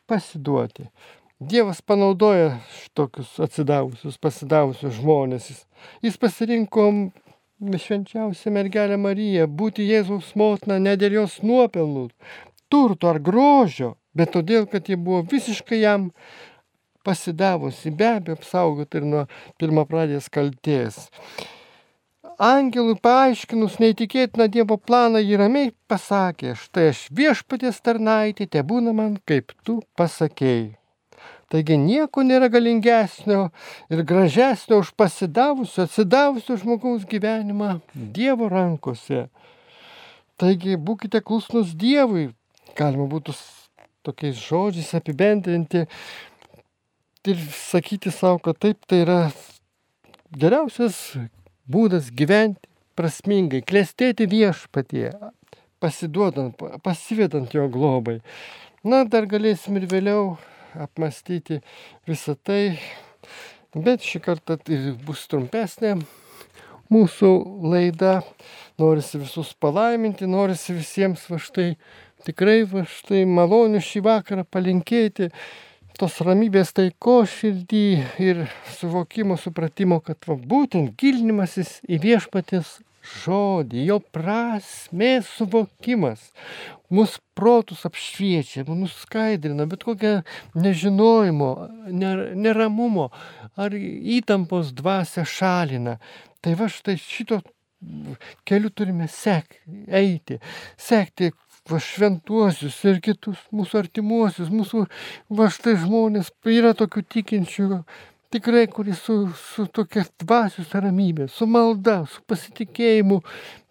pasiduoti. 0.07 0.91
Dievas 1.41 1.81
panaudoja 1.81 2.59
tokius 2.97 3.35
atsidavusius, 3.41 4.21
pasidavusius 4.21 5.01
žmonės. 5.01 5.51
Jis, 5.51 5.67
jis 6.05 6.21
pasirinko 6.21 6.91
švenčiausią 7.61 8.53
mergelę 8.53 9.01
Mariją, 9.01 9.49
būti 9.49 9.89
Jėzaus 9.89 10.35
motina 10.37 10.77
ne 10.81 10.97
dėl 11.01 11.23
jos 11.23 11.41
nuopelnų, 11.45 12.11
turto 12.73 13.11
ar 13.11 13.21
grožio, 13.21 13.97
bet 14.17 14.33
todėl, 14.37 14.67
kad 14.71 14.89
ji 14.89 14.97
buvo 14.97 15.23
visiškai 15.31 15.83
jam 15.83 16.11
pasidavusi, 17.07 17.93
be 17.95 18.09
abejo, 18.17 18.39
apsaugoti 18.41 19.01
ir 19.01 19.11
nuo 19.13 19.27
pirmapradės 19.61 20.31
kalties. 20.33 21.05
angelui 22.39 22.97
paaiškinus 23.01 23.79
neįtikėtiną 23.81 24.49
Dievo 24.53 24.77
planą, 24.77 25.23
jį 25.25 25.39
ramiai 25.41 25.71
pasakė, 25.89 26.53
štai 26.61 26.91
aš 26.93 27.07
viešpatės 27.21 27.81
tarnaitė, 27.81 28.47
te 28.47 28.61
būna 28.61 28.93
man, 28.93 29.17
kaip 29.25 29.55
tu 29.65 29.79
pasakėjai. 29.97 30.75
Taigi 31.47 31.77
nieko 31.79 32.25
nėra 32.27 32.49
galingesnio 32.51 33.53
ir 33.89 34.03
gražesnio 34.03 34.81
už 34.83 34.91
pasidavusio, 34.99 35.85
atsidavusio 35.87 36.57
žmogaus 36.59 37.07
gyvenimą 37.07 37.77
Dievo 37.95 38.51
rankose. 38.51 39.29
Taigi 40.37 40.75
būkite 40.77 41.23
klusnus 41.23 41.71
Dievui, 41.79 42.33
galima 42.77 43.07
būtų 43.09 43.37
tokiais 44.07 44.39
žodžiais 44.39 44.95
apibendrinti 44.99 45.85
ir 47.27 47.43
sakyti 47.53 48.13
savo, 48.15 48.39
kad 48.43 48.59
taip 48.63 48.87
tai 48.87 49.03
yra 49.03 49.21
geriausias 50.31 50.99
būdas 51.67 52.13
gyventi 52.15 52.71
prasmingai, 52.97 53.61
klestėti 53.67 54.29
viešpatie, 54.31 55.11
pasiduodant, 55.83 56.63
pasivedant 56.85 57.53
jo 57.55 57.67
globai. 57.73 58.21
Na, 58.87 59.03
dar 59.05 59.27
galėsim 59.29 59.77
ir 59.81 59.89
vėliau 59.91 60.37
apmastyti 60.79 61.61
visą 62.09 62.37
tai, 62.39 62.79
bet 63.75 64.07
šį 64.07 64.23
kartą 64.25 64.57
tai 64.63 64.79
bus 65.05 65.27
trumpesnė 65.31 65.97
mūsų 66.93 67.33
laida. 67.67 68.21
Norisi 68.77 69.17
visus 69.17 69.55
palaiminti, 69.57 70.29
norisi 70.29 70.75
visiems 70.77 71.23
va 71.31 71.39
štai 71.41 71.71
tikrai 72.27 72.65
va 72.69 72.85
štai 72.91 73.25
malonių 73.29 73.81
šį 73.85 74.03
vakarą 74.07 74.45
palinkėti 74.51 75.31
tos 75.97 76.19
ramybės 76.21 76.75
taiko 76.77 77.23
širdį 77.25 77.87
ir 78.21 78.43
suvokimo, 78.77 79.39
supratimo, 79.41 80.03
kad 80.05 80.29
va, 80.29 80.37
būtent 80.37 80.93
gilinimasis 81.01 81.79
į 81.89 82.03
viešpatės 82.03 82.77
žodį, 83.07 83.85
jo 83.87 84.01
prasmės 84.13 85.29
suvokimas 85.39 86.31
mūsų 86.93 87.23
protus 87.39 87.85
apšviečia, 87.89 88.65
mus 88.69 88.95
skaidrina, 89.03 89.67
bet 89.71 89.85
kokią 89.87 90.21
nežinojimo, 90.59 91.51
neramumo 91.91 93.11
ar 93.59 93.75
įtampos 93.75 94.73
dvasę 94.77 95.27
šalina. 95.27 95.97
Tai 96.43 96.55
va 96.59 96.71
štai 96.71 96.97
šito 97.01 97.41
keliu 98.47 98.71
turime 98.71 99.09
sekti, 99.11 99.59
eiti, 99.93 100.39
sekti 100.81 101.33
va 101.71 101.81
šventuosius 101.83 102.79
ir 102.87 103.01
kitus 103.05 103.41
mūsų 103.55 103.81
artimuosius, 103.85 104.51
mūsų 104.53 104.85
va 105.39 105.49
štai 105.53 105.77
žmonės, 105.83 106.31
yra 106.51 106.73
tokių 106.79 107.03
tikinčių, 107.17 107.69
tikrai, 108.35 108.67
kuris 108.71 109.03
su, 109.07 109.19
su 109.37 109.67
tokia 109.67 110.07
dvasios 110.23 110.75
ramybė, 110.75 111.29
su 111.33 111.49
malda, 111.51 112.03
su 112.11 112.23
pasitikėjimu, 112.31 113.23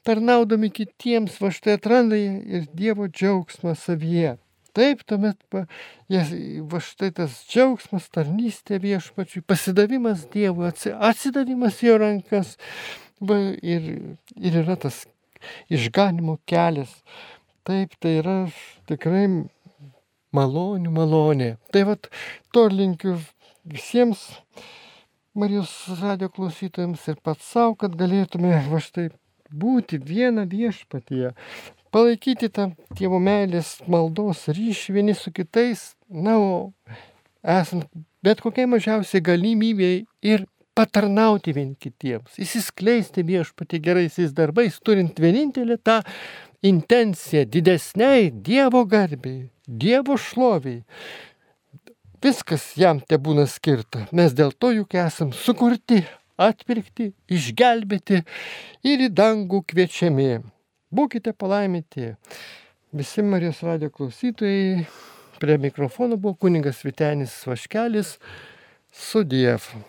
tarnaudami 0.05 0.71
kitiems, 0.73 1.39
va 1.41 1.51
štai 1.53 1.77
atranda 1.79 2.17
ir 2.19 2.67
Dievo 2.75 3.07
džiaugsmą 3.11 3.75
savyje. 3.79 4.35
Taip, 4.75 5.05
tuomet 5.07 5.39
va, 5.55 5.63
va 6.71 6.79
štai 6.83 7.13
tas 7.15 7.37
džiaugsmas, 7.47 8.09
tarnystė 8.11 8.81
viešpačiui, 8.83 9.45
pasidavimas 9.47 10.25
Dievui, 10.33 10.67
atsidavimas 10.67 11.79
jo 11.85 11.95
rankas 12.01 12.57
va, 13.23 13.39
ir, 13.63 13.87
ir 14.35 14.57
yra 14.65 14.75
tas 14.75 15.05
išganimo 15.71 16.41
kelias. 16.49 16.91
Taip, 17.65 17.95
tai 17.97 18.19
yra 18.21 18.37
tikrai 18.89 19.25
malonių 20.35 20.91
malonė. 20.93 21.55
Tai 21.73 21.81
vad, 21.89 22.09
to 22.53 22.67
linkiu 22.69 23.17
visiems 23.65 24.27
Marijos 25.35 25.71
radio 25.99 26.29
klausytojams 26.31 27.01
ir 27.11 27.17
pats 27.25 27.49
savo, 27.51 27.73
kad 27.75 27.97
galėtume 27.99 28.53
va 28.69 28.79
štai 28.79 29.09
būti 29.51 29.97
vieną 29.99 30.45
viešpatyje, 30.47 31.33
palaikyti 31.91 32.47
tą 32.55 32.69
tėvo 32.95 33.19
meilės 33.19 33.73
maldos 33.91 34.45
ryšį 34.47 34.95
vieni 34.95 35.15
su 35.17 35.33
kitais, 35.35 35.89
na, 36.07 36.37
o 36.39 36.53
esant 37.43 37.89
bet 38.23 38.39
kokiai 38.45 38.69
mažiausiai 38.71 39.25
galimybėjai 39.27 40.05
ir 40.23 40.45
patarnauti 40.75 41.51
vien 41.55 41.73
kitiems, 41.79 42.39
įsiskleisti 42.41 43.23
viešpatį 43.27 43.79
geraisiais 43.83 44.33
darbais, 44.35 44.79
turint 44.83 45.19
vienintelį 45.19 45.77
tą 45.83 46.01
intenciją 46.65 47.45
didesniai 47.53 48.31
Dievo 48.33 48.83
garbiai, 48.89 49.47
Dievo 49.67 50.17
šloviai, 50.17 50.83
Viskas 52.25 52.71
jam 52.79 52.97
te 53.05 53.19
būna 53.21 53.43
skirta. 53.45 54.07
Mes 54.15 54.33
dėl 54.33 54.49
to 54.57 54.71
juk 54.73 54.95
esam 54.97 55.29
sukurti, 55.35 55.99
atpirkti, 56.41 57.11
išgelbėti 57.29 58.23
ir 58.89 59.03
į 59.05 59.11
dangų 59.13 59.61
kviečiami. 59.69 60.39
Būkite 60.89 61.35
palaiminti. 61.37 62.15
Visi 62.95 63.21
Marijos 63.21 63.61
radio 63.67 63.91
klausytojai. 63.93 64.87
Prie 65.37 65.57
mikrofono 65.61 66.17
buvo 66.17 66.33
kuningas 66.39 66.81
Vitenis 66.87 67.41
Vaškelis 67.45 68.15
su 68.89 69.21
Dievu. 69.21 69.85